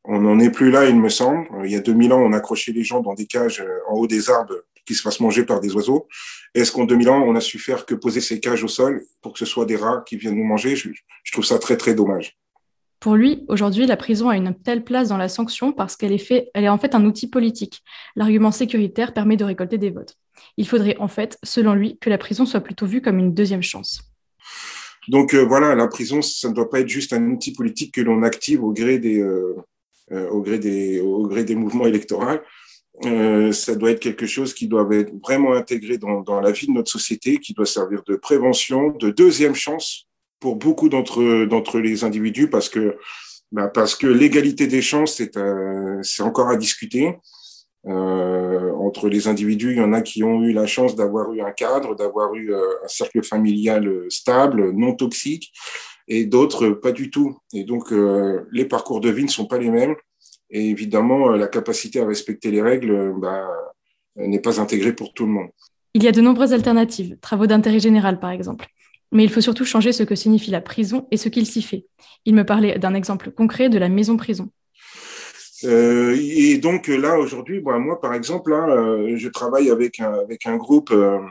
On 0.05 0.21
n'en 0.21 0.39
est 0.39 0.51
plus 0.51 0.71
là, 0.71 0.89
il 0.89 1.01
me 1.01 1.09
semble. 1.09 1.49
Il 1.65 1.73
y 1.73 1.75
a 1.75 1.81
2000 1.81 2.13
ans, 2.13 2.21
on 2.21 2.33
accrochait 2.33 2.71
les 2.71 2.85
gens 2.85 3.01
dans 3.01 3.15
des 3.15 3.27
cages 3.27 3.65
en 3.89 3.95
haut 3.95 4.07
des 4.07 4.31
arbres 4.31 4.63
qui 4.87 4.95
se 4.95 5.03
fassent 5.03 5.21
manger 5.21 5.45
par 5.45 5.61
des 5.61 5.75
oiseaux. 5.75 6.09
Est-ce 6.55 6.73
qu'en 6.73 6.85
2000 6.85 7.09
ans, 7.09 7.23
on 7.23 7.35
a 7.35 7.41
su 7.41 7.59
faire 7.59 7.85
que 7.87 7.95
poser 7.95 8.21
ces 8.21 8.41
cages 8.41 8.65
au 8.65 8.69
sol 8.69 9.03
pour 9.21 9.33
que 9.33 9.39
ce 9.39 9.45
soit 9.45 9.67
des 9.67 9.77
rats 9.77 10.03
qui 10.07 10.17
viennent 10.17 10.37
nous 10.37 10.45
manger? 10.45 10.77
Je, 10.77 10.91
trouve 11.33 11.45
ça 11.45 11.59
très, 11.59 11.77
très 11.77 11.95
dommage. 11.95 12.39
Pour 13.01 13.15
lui, 13.15 13.45
aujourd'hui, 13.49 13.87
la 13.87 13.97
prison 13.97 14.31
a 14.31 14.37
une 14.37 14.55
telle 14.55 14.83
place 14.83 15.09
dans 15.09 15.19
la 15.19 15.29
sanction 15.29 15.73
parce 15.73 15.97
qu'elle 15.97 16.13
est, 16.13 16.19
fait, 16.19 16.51
elle 16.55 16.65
est 16.65 16.69
en 16.69 16.79
fait 16.79 16.95
un 16.95 17.05
outil 17.05 17.29
politique. 17.29 17.83
L'argument 18.15 18.51
sécuritaire 18.51 19.13
permet 19.13 19.37
de 19.37 19.45
récolter 19.45 19.77
des 19.77 19.91
votes. 19.91 20.17
Il 20.57 20.67
faudrait 20.67 20.97
en 20.99 21.09
fait, 21.09 21.39
selon 21.43 21.75
lui, 21.75 21.99
que 21.99 22.09
la 22.09 22.19
prison 22.19 22.47
soit 22.47 22.61
plutôt 22.61 22.87
vue 22.87 23.03
comme 23.03 23.19
une 23.19 23.35
deuxième 23.35 23.63
chance. 23.63 24.01
Donc 25.09 25.35
euh, 25.35 25.45
voilà, 25.45 25.75
la 25.75 25.89
prison, 25.89 26.23
ça 26.23 26.49
ne 26.49 26.55
doit 26.55 26.69
pas 26.71 26.81
être 26.81 26.89
juste 26.89 27.13
un 27.13 27.25
outil 27.31 27.53
politique 27.53 27.95
que 27.95 28.01
l'on 28.01 28.23
active 28.23 28.65
au 28.65 28.73
gré 28.73 28.99
des, 28.99 29.21
euh, 29.21 29.55
euh, 30.13 30.29
au 30.31 30.41
gré 30.41 30.59
des, 30.59 31.01
au 31.01 31.27
gré 31.29 31.45
des 31.45 31.55
mouvements 31.55 31.87
électoraux. 31.87 32.39
Euh, 33.05 33.53
ça 33.53 33.75
doit 33.75 33.91
être 33.91 34.01
quelque 34.01 34.27
chose 34.27 34.55
qui 34.55 34.69
doit 34.69 34.89
être 34.93 35.13
vraiment 35.23 35.53
intégré 35.53 35.99
dans, 35.99 36.23
dans, 36.23 36.41
la 36.41 36.51
vie 36.51 36.67
de 36.67 36.73
notre 36.73 36.91
société, 36.91 37.39
qui 37.39 37.53
doit 37.53 37.67
servir 37.67 38.03
de 38.07 38.17
prévention, 38.17 38.91
de 38.91 39.11
deuxième 39.11 39.55
chance 39.55 40.07
pour 40.41 40.57
beaucoup 40.57 40.89
d'entre 40.89 41.79
les 41.79 42.05
individus, 42.05 42.49
parce 42.49 42.69
que 42.69 42.97
bah 43.53 43.69
parce 43.69 43.95
que 43.95 44.07
l'égalité 44.07 44.67
des 44.67 44.83
chances 44.83 45.15
c'est 45.15 45.37
euh, 45.37 46.03
encore 46.21 46.49
à 46.49 46.57
discuter. 46.57 47.17
Euh, 47.87 48.73
entre 48.73 49.09
les 49.09 49.29
individus, 49.29 49.71
il 49.71 49.77
y 49.77 49.81
en 49.81 49.93
a 49.93 50.03
qui 50.03 50.25
ont 50.25 50.43
eu 50.43 50.53
la 50.53 50.67
chance 50.67 50.97
d'avoir 50.97 51.33
eu 51.33 51.41
un 51.41 51.53
cadre, 51.53 51.95
d'avoir 51.95 52.35
eu 52.35 52.53
euh, 52.53 52.61
un 52.85 52.89
cercle 52.89 53.23
familial 53.23 54.07
stable, 54.09 54.73
non 54.73 54.95
toxique, 54.95 55.53
et 56.09 56.27
d'autres 56.27 56.71
pas 56.71 56.91
du 56.91 57.11
tout. 57.11 57.39
Et 57.53 57.63
donc 57.63 57.93
les 58.53 58.65
parcours 58.65 59.01
de 59.01 59.11
vie 59.11 59.25
ne 59.25 59.31
sont 59.31 59.47
pas 59.47 59.59
les 59.59 59.71
mêmes. 59.71 59.95
Et 60.51 60.71
évidemment, 60.71 61.33
euh, 61.33 61.37
la 61.37 61.49
capacité 61.49 62.01
à 62.01 62.07
respecter 62.07 62.51
les 62.51 62.63
règles 62.63 62.91
euh, 62.91 63.13
bah, 63.17 63.49
n'est 64.17 64.41
pas 64.41 64.61
intégrée 64.61 64.93
pour 64.93 65.13
tout 65.13 65.27
le 65.27 65.33
monde. 65.33 65.49
Il 65.95 66.03
y 66.03 66.09
a 66.09 66.13
de 66.13 66.21
nombreuses 66.21 66.53
alternatives, 66.53 67.17
travaux 67.21 67.47
d'intérêt 67.47 67.81
général 67.81 68.21
par 68.21 68.31
exemple. 68.31 68.67
Mais 69.13 69.25
il 69.25 69.31
faut 69.31 69.41
surtout 69.41 69.65
changer 69.65 69.93
ce 69.93 70.03
que 70.03 70.15
signifie 70.15 70.51
la 70.51 70.61
prison 70.61 71.07
et 71.11 71.17
ce 71.17 71.29
qu'il 71.29 71.47
s'y 71.47 71.63
fait. 71.63 71.87
Il 72.25 72.35
me 72.35 72.45
parlait 72.45 72.79
d'un 72.79 72.95
exemple 72.95 73.31
concret 73.31 73.69
de 73.69 73.79
la 73.79 73.89
maison-prison. 73.89 74.51
Euh, 75.65 76.17
et 76.19 76.59
donc 76.59 76.89
là, 76.89 77.19
aujourd'hui, 77.19 77.61
bah, 77.61 77.79
moi, 77.79 78.01
par 78.01 78.15
exemple, 78.15 78.51
là, 78.51 78.69
euh, 78.69 79.17
je 79.17 79.29
travaille 79.29 79.71
avec 79.71 80.01
un, 80.01 80.13
avec 80.13 80.47
un 80.47 80.57
groupe 80.57 80.91
euh, 80.91 81.19
euh 81.19 81.29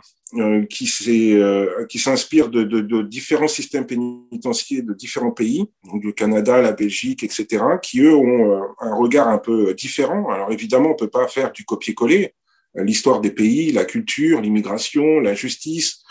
qui 0.69 1.99
s'inspire 1.99 2.49
de, 2.49 2.63
de, 2.63 2.81
de, 2.81 3.01
différents 3.01 3.47
systèmes 3.47 3.85
pénitentiaires 3.85 4.83
de 4.83 4.93
différents 4.93 5.31
pays, 5.31 5.65
donc 5.83 6.03
le 6.03 6.11
Canada, 6.11 6.61
la 6.61 6.71
Belgique, 6.71 7.23
etc., 7.23 7.63
qui, 7.81 8.01
eux, 8.01 8.15
ont 8.15 8.61
un 8.79 8.95
regard 8.95 9.27
un 9.27 9.37
peu 9.37 9.73
différent. 9.73 10.29
Alors 10.29 10.51
évidemment, 10.51 10.91
on 10.91 10.95
peut 10.95 11.09
pas 11.09 11.27
faire 11.27 11.51
du 11.51 11.65
copier-coller. 11.65 12.33
L'histoire 12.77 13.21
des 13.21 13.31
pays, 13.31 13.71
la 13.71 13.85
culture, 13.85 14.41
l'immigration, 14.41 15.21
la 15.21 15.33
justice, 15.33 16.03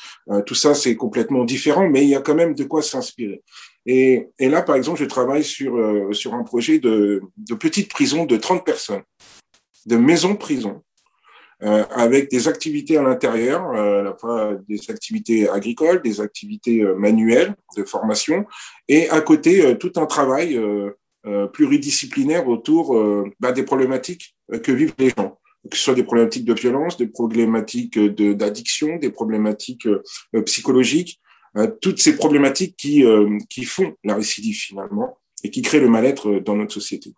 tout 0.47 0.55
ça, 0.55 0.75
c'est 0.75 0.97
complètement 0.97 1.45
différent, 1.45 1.89
mais 1.91 2.05
il 2.05 2.09
y 2.09 2.15
a 2.15 2.21
quand 2.21 2.35
même 2.35 2.55
de 2.55 2.65
quoi 2.65 2.81
s'inspirer. 2.81 3.43
Et, 3.87 4.29
et, 4.39 4.49
là, 4.49 4.63
par 4.63 4.77
exemple, 4.77 4.99
je 4.99 5.05
travaille 5.05 5.45
sur, 5.45 5.77
euh, 5.77 6.13
sur 6.13 6.35
un 6.35 6.43
projet 6.43 6.79
de, 6.79 7.23
de, 7.37 7.55
petite 7.55 7.91
prison 7.91 8.25
de 8.25 8.37
30 8.37 8.65
personnes, 8.65 9.03
de 9.87 9.97
maison-prison, 9.97 10.83
euh, 11.63 11.85
avec 11.91 12.31
des 12.31 12.49
activités 12.49 12.97
à 12.97 13.03
l'intérieur, 13.03 13.71
euh, 13.71 14.01
à 14.01 14.03
la 14.03 14.15
fois 14.15 14.57
des 14.69 14.81
activités 14.91 15.49
agricoles, 15.49 16.03
des 16.03 16.21
activités 16.21 16.81
euh, 16.81 16.97
manuelles 16.97 17.55
de 17.77 17.85
formation, 17.85 18.45
et 18.89 19.09
à 19.11 19.21
côté, 19.21 19.77
tout 19.79 19.93
un 19.97 20.07
travail 20.07 20.61
pluridisciplinaire 21.55 22.47
autour 22.49 22.95
bah, 23.41 23.53
des 23.53 23.63
problématiques 23.63 24.37
que 24.63 24.73
vivent 24.73 24.95
les 24.99 25.11
gens 25.11 25.39
que 25.71 25.79
ce 25.79 25.85
soit 25.85 25.95
des 25.95 26.05
problématiques 26.05 26.45
de 26.45 26.53
violence, 26.53 26.99
des 26.99 27.07
problématiques 27.07 27.99
d'addiction, 27.99 28.97
des 28.97 29.09
problématiques 29.09 29.89
psychologiques, 30.45 31.19
toutes 31.81 32.03
ces 32.03 32.17
problématiques 32.17 32.77
qui, 32.77 33.03
qui 33.49 33.65
font 33.65 33.95
la 34.05 34.17
récidive 34.17 34.57
finalement 34.57 35.17
et 35.43 35.51
qui 35.51 35.63
créent 35.63 35.81
le 35.81 35.89
mal-être 35.89 36.41
dans 36.41 36.57
notre 36.57 36.75
société. 36.75 37.15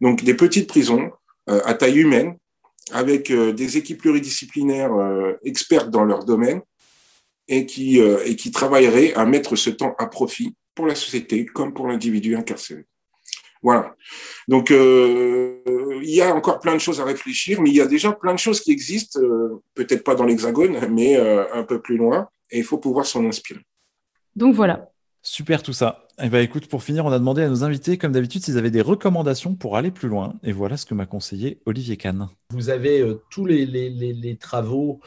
Donc 0.00 0.24
des 0.24 0.32
petites 0.32 0.66
prisons 0.66 1.10
à 1.46 1.74
taille 1.74 1.98
humaine, 1.98 2.38
avec 2.92 3.32
des 3.32 3.76
équipes 3.76 3.98
pluridisciplinaires 3.98 4.92
expertes 5.44 5.90
dans 5.90 6.04
leur 6.04 6.24
domaine, 6.24 6.62
et 7.50 7.66
qui, 7.66 8.00
euh, 8.00 8.24
et 8.24 8.36
qui 8.36 8.50
travaillerait 8.52 9.12
à 9.14 9.26
mettre 9.26 9.56
ce 9.56 9.70
temps 9.70 9.94
à 9.98 10.06
profit 10.06 10.54
pour 10.74 10.86
la 10.86 10.94
société 10.94 11.44
comme 11.44 11.74
pour 11.74 11.88
l'individu 11.88 12.36
incarcéré. 12.36 12.86
Voilà. 13.62 13.94
Donc, 14.48 14.70
euh, 14.70 15.60
il 16.02 16.14
y 16.14 16.22
a 16.22 16.34
encore 16.34 16.60
plein 16.60 16.74
de 16.74 16.80
choses 16.80 17.00
à 17.00 17.04
réfléchir, 17.04 17.60
mais 17.60 17.68
il 17.68 17.76
y 17.76 17.80
a 17.80 17.86
déjà 17.86 18.12
plein 18.12 18.32
de 18.32 18.38
choses 18.38 18.60
qui 18.60 18.70
existent, 18.70 19.20
euh, 19.20 19.60
peut-être 19.74 20.04
pas 20.04 20.14
dans 20.14 20.24
l'Hexagone, 20.24 20.78
mais 20.90 21.16
un 21.16 21.64
peu 21.64 21.82
plus 21.82 21.98
loin, 21.98 22.28
et 22.50 22.58
il 22.58 22.64
faut 22.64 22.78
pouvoir 22.78 23.04
s'en 23.04 23.26
inspirer. 23.26 23.60
Donc 24.34 24.54
voilà, 24.54 24.90
Super 25.22 25.62
tout 25.62 25.74
ça. 25.74 26.06
Eh 26.22 26.28
ben, 26.28 26.42
écoute, 26.42 26.66
pour 26.66 26.82
finir, 26.82 27.06
on 27.06 27.12
a 27.12 27.18
demandé 27.18 27.42
à 27.42 27.48
nos 27.48 27.64
invités, 27.64 27.96
comme 27.96 28.12
d'habitude, 28.12 28.42
s'ils 28.44 28.58
avaient 28.58 28.70
des 28.70 28.82
recommandations 28.82 29.54
pour 29.54 29.78
aller 29.78 29.90
plus 29.90 30.08
loin. 30.08 30.34
Et 30.42 30.52
voilà 30.52 30.76
ce 30.76 30.84
que 30.84 30.92
m'a 30.92 31.06
conseillé 31.06 31.60
Olivier 31.64 31.96
Kahn. 31.96 32.28
Vous 32.50 32.68
avez 32.68 33.00
euh, 33.00 33.22
tous 33.30 33.46
les, 33.46 34.36
travaux 34.38 35.00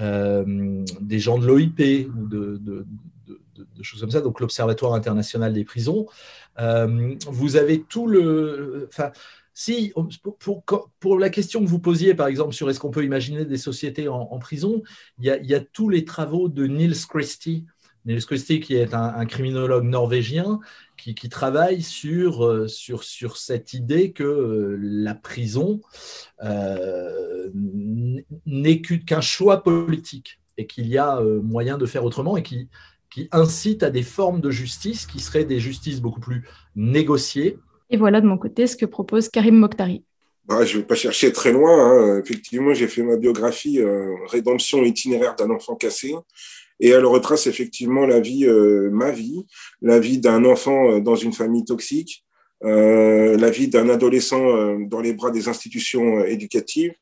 euh, 0.00 0.84
des 1.00 1.20
gens 1.20 1.38
de 1.38 1.46
l'OIP 1.46 2.08
ou 2.08 2.26
de, 2.26 2.86
choses 3.82 4.00
comme 4.00 4.10
ça, 4.10 4.20
donc 4.20 4.40
l'Observatoire 4.40 4.94
international 4.94 5.52
des 5.52 5.64
prisons. 5.64 6.06
Euh, 6.58 7.14
vous 7.28 7.56
avez 7.56 7.82
tout 7.82 8.08
le. 8.08 8.88
Enfin, 8.88 9.12
si, 9.54 9.92
pour, 10.40 10.64
pour, 11.00 11.18
la 11.18 11.30
question 11.30 11.60
que 11.60 11.68
vous 11.68 11.78
posiez, 11.78 12.14
par 12.14 12.26
exemple, 12.26 12.54
sur 12.54 12.68
est-ce 12.68 12.80
qu'on 12.80 12.90
peut 12.90 13.04
imaginer 13.04 13.44
des 13.44 13.56
sociétés 13.56 14.08
en, 14.08 14.38
prison, 14.38 14.82
il 15.18 15.26
y, 15.26 15.30
a, 15.30 15.38
il 15.38 15.46
y, 15.46 15.54
a, 15.54 15.60
tous 15.60 15.88
les 15.88 16.04
travaux 16.04 16.48
de 16.48 16.66
Niels 16.66 17.06
Christie 17.08 17.64
Niels 18.06 18.24
Christie, 18.24 18.60
qui 18.60 18.76
est 18.76 18.94
un, 18.94 19.26
criminologue 19.26 19.84
norvégien, 19.84 20.60
qui, 20.96 21.28
travaille 21.28 21.82
sur, 21.82 22.44
euh, 22.44 22.68
sur, 22.68 23.02
sur, 23.02 23.36
cette 23.36 23.74
idée 23.74 24.12
que 24.12 24.22
euh, 24.22 24.78
la 24.80 25.14
prison 25.14 25.80
euh, 26.42 27.50
n'est 28.46 28.80
qu'un 28.80 29.20
choix 29.20 29.62
politique 29.62 30.40
et 30.56 30.66
qu'il 30.66 30.86
y 30.86 30.96
a 30.96 31.20
moyen 31.42 31.76
de 31.76 31.84
faire 31.84 32.04
autrement 32.04 32.36
et 32.36 32.42
qui, 32.42 32.68
qui 33.10 33.28
incite 33.30 33.82
à 33.82 33.90
des 33.90 34.02
formes 34.02 34.40
de 34.40 34.50
justice 34.50 35.06
qui 35.06 35.20
seraient 35.20 35.44
des 35.44 35.60
justices 35.60 36.00
beaucoup 36.00 36.20
plus 36.20 36.48
négociées. 36.76 37.58
Et 37.90 37.96
voilà 37.96 38.20
de 38.20 38.26
mon 38.26 38.38
côté 38.38 38.66
ce 38.66 38.76
que 38.76 38.86
propose 38.86 39.28
Karim 39.28 39.56
Mokhtari. 39.56 40.02
Bah, 40.46 40.64
je 40.64 40.76
ne 40.76 40.80
vais 40.80 40.86
pas 40.86 40.94
chercher 40.94 41.32
très 41.32 41.52
loin. 41.52 41.74
Hein. 41.74 42.20
Effectivement, 42.20 42.72
j'ai 42.72 42.88
fait 42.88 43.02
ma 43.02 43.16
biographie 43.16 43.80
Rédemption 44.28 44.82
itinéraire 44.84 45.34
d'un 45.34 45.50
enfant 45.50 45.74
cassé. 45.74 46.14
Et 46.80 46.88
elle 46.88 47.06
retrace 47.06 47.46
effectivement 47.46 48.06
la 48.06 48.20
vie, 48.20 48.46
euh, 48.46 48.90
ma 48.90 49.10
vie, 49.10 49.46
la 49.80 49.98
vie 49.98 50.18
d'un 50.18 50.44
enfant 50.44 50.90
euh, 50.90 51.00
dans 51.00 51.16
une 51.16 51.32
famille 51.32 51.64
toxique, 51.64 52.24
euh, 52.64 53.36
la 53.36 53.50
vie 53.50 53.68
d'un 53.68 53.88
adolescent 53.88 54.78
dans 54.88 55.00
les 55.00 55.12
bras 55.12 55.30
des 55.30 55.48
institutions 55.48 56.24
éducatives 56.24 56.94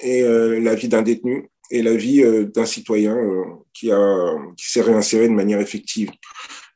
et 0.00 0.22
la 0.22 0.74
vie 0.74 0.88
d'un 0.88 1.02
détenu 1.02 1.50
et 1.70 1.82
la 1.82 1.94
vie 1.94 2.24
d'un 2.54 2.64
citoyen 2.64 3.16
qui, 3.74 3.90
s'est 4.56 4.80
réinséré 4.80 5.28
de 5.28 5.34
manière 5.34 5.60
effective 5.60 6.10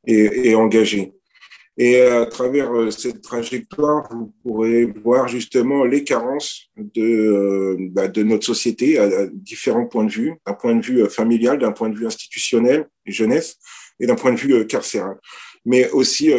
et, 0.06 0.50
et 0.50 0.54
engagée. 0.54 1.14
Et 1.80 2.00
à 2.00 2.26
travers 2.26 2.72
euh, 2.72 2.90
cette 2.90 3.22
trajectoire, 3.22 4.08
vous 4.10 4.32
pourrez 4.42 4.84
voir 4.84 5.28
justement 5.28 5.84
les 5.84 6.02
carences 6.02 6.70
de, 6.76 7.02
euh, 7.02 7.76
bah, 7.92 8.08
de 8.08 8.24
notre 8.24 8.44
société 8.44 8.98
à, 8.98 9.28
différents 9.32 9.86
points 9.86 10.04
de 10.04 10.10
vue, 10.10 10.34
d'un 10.44 10.54
point 10.54 10.74
de 10.74 10.84
vue 10.84 11.04
euh, 11.04 11.08
familial, 11.08 11.60
d'un 11.60 11.70
point 11.70 11.88
de 11.88 11.96
vue 11.96 12.06
institutionnel, 12.06 12.88
jeunesse, 13.06 13.58
et 14.00 14.06
d'un 14.06 14.16
point 14.16 14.32
de 14.32 14.38
vue 14.38 14.66
carcéral. 14.66 15.18
Mais 15.64 15.88
aussi, 15.90 16.32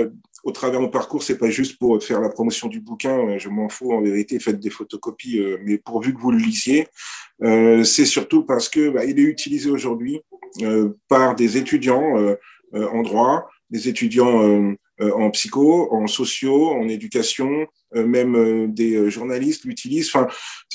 au 0.43 0.52
travers 0.52 0.80
mon 0.80 0.89
parcours, 0.89 1.23
c'est 1.23 1.38
pas 1.38 1.49
juste 1.49 1.78
pour 1.78 2.02
faire 2.02 2.21
la 2.21 2.30
promotion 2.30 2.67
du 2.67 2.80
bouquin, 2.80 3.38
je 3.38 3.49
m'en 3.49 3.69
fous 3.69 3.91
en 3.91 4.02
vérité, 4.02 4.39
faites 4.39 4.60
des 4.60 4.69
photocopies, 4.69 5.41
mais 5.65 5.78
pourvu 5.78 6.13
que 6.13 6.19
vous 6.19 6.32
le 6.32 6.38
lisiez, 6.38 6.88
c'est 7.41 8.06
surtout 8.06 8.45
parce 8.45 8.69
que 8.69 8.89
bah, 8.89 9.04
il 9.04 9.19
est 9.19 9.23
utilisé 9.23 9.69
aujourd'hui 9.69 10.21
par 11.10 11.36
des 11.36 11.58
étudiants 11.58 12.38
en 12.73 13.02
droit, 13.02 13.49
des 13.69 13.88
étudiants 13.88 14.43
euh, 14.43 14.75
en 14.99 15.29
psycho, 15.31 15.93
en 15.93 16.07
sociaux, 16.07 16.69
en 16.71 16.88
éducation, 16.89 17.67
euh, 17.95 18.05
même 18.05 18.35
euh, 18.35 18.67
des 18.67 19.09
journalistes 19.09 19.65
l'utilisent. 19.65 20.09
Enfin, 20.13 20.27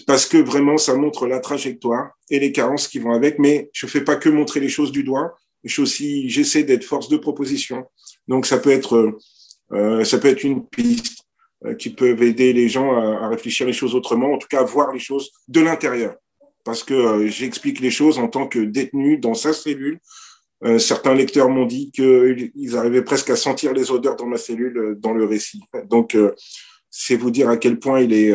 parce 0.06 0.26
que 0.26 0.38
vraiment, 0.38 0.78
ça 0.78 0.94
montre 0.94 1.26
la 1.26 1.38
trajectoire 1.38 2.10
et 2.28 2.40
les 2.40 2.50
carences 2.50 2.88
qui 2.88 2.98
vont 2.98 3.12
avec. 3.12 3.38
Mais 3.38 3.70
je 3.72 3.86
fais 3.86 4.02
pas 4.02 4.16
que 4.16 4.28
montrer 4.28 4.60
les 4.60 4.68
choses 4.68 4.90
du 4.90 5.04
doigt. 5.04 5.34
Je 5.62 5.80
aussi, 5.80 6.28
j'essaie 6.28 6.64
d'être 6.64 6.84
force 6.84 7.08
de 7.08 7.16
proposition. 7.16 7.84
Donc, 8.28 8.46
ça 8.46 8.58
peut 8.58 8.70
être, 8.70 9.18
ça 9.70 10.18
peut 10.18 10.28
être 10.28 10.44
une 10.44 10.66
piste 10.66 11.24
qui 11.78 11.88
peut 11.88 12.20
aider 12.22 12.52
les 12.52 12.68
gens 12.68 12.92
à, 12.94 13.24
à, 13.24 13.28
réfléchir 13.28 13.66
les 13.66 13.72
choses 13.72 13.94
autrement, 13.94 14.34
en 14.34 14.36
tout 14.36 14.46
cas 14.46 14.60
à 14.60 14.64
voir 14.64 14.92
les 14.92 14.98
choses 14.98 15.30
de 15.48 15.60
l'intérieur. 15.60 16.16
Parce 16.64 16.84
que 16.84 17.26
j'explique 17.28 17.80
les 17.80 17.90
choses 17.90 18.18
en 18.18 18.28
tant 18.28 18.46
que 18.46 18.58
détenu 18.58 19.16
dans 19.16 19.32
sa 19.32 19.54
cellule, 19.54 20.00
euh, 20.64 20.78
certains 20.78 21.14
lecteurs 21.14 21.50
m'ont 21.50 21.66
dit 21.66 21.90
qu'ils 21.92 22.76
arrivaient 22.76 23.02
presque 23.02 23.30
à 23.30 23.36
sentir 23.36 23.72
les 23.72 23.90
odeurs 23.90 24.16
dans 24.16 24.26
ma 24.26 24.38
cellule 24.38 24.78
euh, 24.78 24.94
dans 24.94 25.12
le 25.12 25.24
récit. 25.24 25.62
Donc, 25.90 26.14
euh, 26.14 26.34
c'est 26.90 27.16
vous 27.16 27.30
dire 27.30 27.50
à 27.50 27.56
quel 27.56 27.78
point 27.78 28.00
il 28.00 28.12
est, 28.12 28.32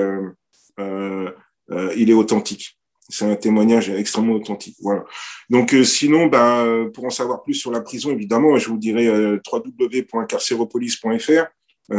il 1.96 2.10
est 2.10 2.14
authentique. 2.14 2.78
C'est 3.08 3.24
un 3.26 3.38
témoignage 3.38 3.90
extrêmement 3.90 4.34
authentique. 4.34 4.76
Voilà. 4.82 5.06
Donc, 5.50 5.74
sinon, 5.86 6.26
bah, 6.28 6.68
pour 6.94 7.06
en 7.06 7.10
savoir 7.10 7.42
plus 7.42 7.54
sur 7.54 7.72
la 7.72 7.80
prison, 7.80 8.12
évidemment, 8.12 8.58
je 8.58 8.68
vous 8.68 8.78
dirais 8.78 9.08
www.carceropolis.fr 9.50 11.46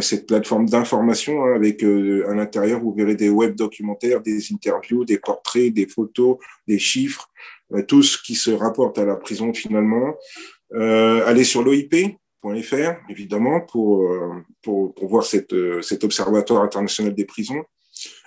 cette 0.03 0.27
plateforme 0.27 0.69
d'information 0.69 1.43
hein, 1.45 1.55
avec 1.55 1.83
à 1.83 2.35
l'intérieur, 2.35 2.81
vous 2.81 2.93
verrez 2.93 3.15
des 3.15 3.31
web 3.31 3.57
documentaires, 3.57 4.21
des 4.21 4.53
interviews, 4.53 5.07
des 5.07 5.19
portraits, 5.19 5.73
des 5.73 5.87
photos, 5.87 6.37
des 6.69 6.79
chiffres, 6.79 7.30
euh, 7.30 7.30
tout 7.87 8.03
ce 8.03 8.21
qui 8.23 8.35
se 8.35 8.51
rapporte 8.51 8.99
à 8.99 9.05
la 9.05 9.17
prison 9.17 9.53
finalement. 9.53 10.15
Euh, 10.75 11.25
allez 11.27 11.45
sur 11.45 11.63
l'OIP.fr, 11.63 12.93
évidemment, 13.09 13.61
pour, 13.61 14.05
euh, 14.05 14.45
pour, 14.63 14.95
pour, 14.95 15.09
voir 15.09 15.25
cette, 15.25 15.55
cet 15.83 16.05
observatoire 16.05 16.63
international 16.63 17.15
des 17.15 17.25
prisons. 17.25 17.63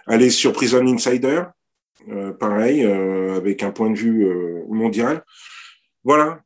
Allez 0.05 0.29
sur 0.29 0.51
Prison 0.51 0.85
Insider, 0.85 1.43
pareil, 2.39 2.83
avec 2.83 3.63
un 3.63 3.71
point 3.71 3.89
de 3.89 3.97
vue 3.97 4.27
mondial. 4.67 5.23
Voilà, 6.03 6.41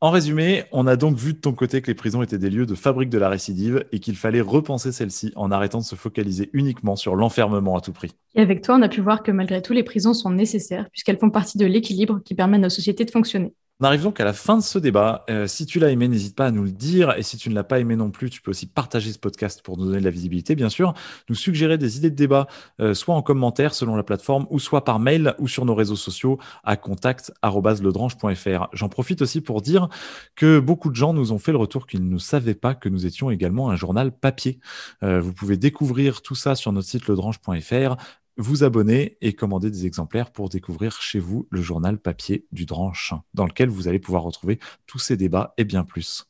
en 0.00 0.10
résumé, 0.10 0.62
on 0.70 0.86
a 0.86 0.94
donc 0.94 1.16
vu 1.16 1.32
de 1.32 1.38
ton 1.38 1.52
côté 1.52 1.82
que 1.82 1.88
les 1.88 1.94
prisons 1.94 2.22
étaient 2.22 2.38
des 2.38 2.50
lieux 2.50 2.66
de 2.66 2.76
fabrique 2.76 3.10
de 3.10 3.18
la 3.18 3.28
récidive 3.28 3.84
et 3.90 3.98
qu'il 3.98 4.14
fallait 4.16 4.40
repenser 4.40 4.92
celle-ci 4.92 5.32
en 5.34 5.50
arrêtant 5.50 5.78
de 5.78 5.84
se 5.84 5.96
focaliser 5.96 6.50
uniquement 6.52 6.94
sur 6.94 7.16
l'enfermement 7.16 7.76
à 7.76 7.80
tout 7.80 7.92
prix. 7.92 8.12
Et 8.36 8.40
avec 8.40 8.62
toi, 8.62 8.76
on 8.76 8.82
a 8.82 8.88
pu 8.88 9.00
voir 9.00 9.24
que 9.24 9.32
malgré 9.32 9.60
tout, 9.60 9.72
les 9.72 9.82
prisons 9.82 10.14
sont 10.14 10.30
nécessaires 10.30 10.88
puisqu'elles 10.92 11.18
font 11.18 11.30
partie 11.30 11.58
de 11.58 11.66
l'équilibre 11.66 12.20
qui 12.24 12.36
permet 12.36 12.58
à 12.58 12.60
nos 12.60 12.68
sociétés 12.68 13.04
de 13.04 13.10
fonctionner. 13.10 13.54
On 13.80 13.84
arrive 13.84 14.02
donc 14.02 14.18
à 14.18 14.24
la 14.24 14.32
fin 14.32 14.56
de 14.56 14.62
ce 14.62 14.76
débat. 14.76 15.24
Euh, 15.30 15.46
si 15.46 15.64
tu 15.64 15.78
l'as 15.78 15.90
aimé, 15.90 16.08
n'hésite 16.08 16.34
pas 16.34 16.46
à 16.46 16.50
nous 16.50 16.64
le 16.64 16.72
dire. 16.72 17.16
Et 17.16 17.22
si 17.22 17.36
tu 17.36 17.48
ne 17.48 17.54
l'as 17.54 17.62
pas 17.62 17.78
aimé 17.78 17.94
non 17.94 18.10
plus, 18.10 18.28
tu 18.28 18.42
peux 18.42 18.50
aussi 18.50 18.66
partager 18.66 19.12
ce 19.12 19.20
podcast 19.20 19.62
pour 19.62 19.78
nous 19.78 19.84
donner 19.84 20.00
de 20.00 20.04
la 20.04 20.10
visibilité, 20.10 20.56
bien 20.56 20.68
sûr. 20.68 20.94
Nous 21.28 21.36
suggérer 21.36 21.78
des 21.78 21.96
idées 21.96 22.10
de 22.10 22.16
débat, 22.16 22.48
euh, 22.80 22.92
soit 22.92 23.14
en 23.14 23.22
commentaire 23.22 23.74
selon 23.74 23.94
la 23.94 24.02
plateforme, 24.02 24.48
ou 24.50 24.58
soit 24.58 24.82
par 24.84 24.98
mail 24.98 25.36
ou 25.38 25.46
sur 25.46 25.64
nos 25.64 25.76
réseaux 25.76 25.94
sociaux 25.94 26.40
à 26.64 26.76
contact.ledrange.fr. 26.76 28.66
J'en 28.72 28.88
profite 28.88 29.22
aussi 29.22 29.40
pour 29.40 29.62
dire 29.62 29.88
que 30.34 30.58
beaucoup 30.58 30.90
de 30.90 30.96
gens 30.96 31.12
nous 31.12 31.30
ont 31.30 31.38
fait 31.38 31.52
le 31.52 31.58
retour 31.58 31.86
qu'ils 31.86 32.08
ne 32.08 32.18
savaient 32.18 32.56
pas 32.56 32.74
que 32.74 32.88
nous 32.88 33.06
étions 33.06 33.30
également 33.30 33.70
un 33.70 33.76
journal 33.76 34.10
papier. 34.10 34.58
Euh, 35.04 35.20
vous 35.20 35.32
pouvez 35.32 35.56
découvrir 35.56 36.20
tout 36.22 36.34
ça 36.34 36.56
sur 36.56 36.72
notre 36.72 36.88
site 36.88 37.06
ledrange.fr 37.06 37.94
vous 38.38 38.64
abonner 38.64 39.18
et 39.20 39.32
commander 39.32 39.70
des 39.70 39.84
exemplaires 39.84 40.30
pour 40.30 40.48
découvrir 40.48 41.00
chez 41.02 41.18
vous 41.18 41.46
le 41.50 41.60
journal 41.60 41.98
papier 41.98 42.46
du 42.52 42.64
Dranche, 42.64 43.12
dans 43.34 43.44
lequel 43.44 43.68
vous 43.68 43.88
allez 43.88 43.98
pouvoir 43.98 44.22
retrouver 44.22 44.58
tous 44.86 44.98
ces 44.98 45.16
débats 45.16 45.54
et 45.58 45.64
bien 45.64 45.84
plus. 45.84 46.26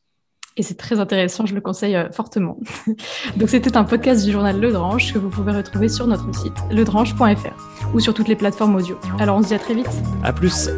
Et 0.56 0.62
c'est 0.62 0.74
très 0.74 0.98
intéressant, 0.98 1.46
je 1.46 1.54
le 1.54 1.60
conseille 1.60 1.94
euh, 1.94 2.10
fortement. 2.10 2.58
Donc 3.36 3.48
c'était 3.48 3.76
un 3.76 3.84
podcast 3.84 4.24
du 4.24 4.32
journal 4.32 4.60
Le 4.60 4.72
Dranche 4.72 5.12
que 5.12 5.18
vous 5.18 5.30
pouvez 5.30 5.52
retrouver 5.52 5.88
sur 5.88 6.08
notre 6.08 6.34
site 6.34 6.52
ledranche.fr 6.72 7.94
ou 7.94 8.00
sur 8.00 8.12
toutes 8.12 8.28
les 8.28 8.36
plateformes 8.36 8.74
audio. 8.74 8.98
Alors 9.20 9.36
on 9.36 9.42
se 9.42 9.48
dit 9.48 9.54
à 9.54 9.60
très 9.60 9.74
vite. 9.74 9.86
À 10.24 10.32
plus. 10.32 10.68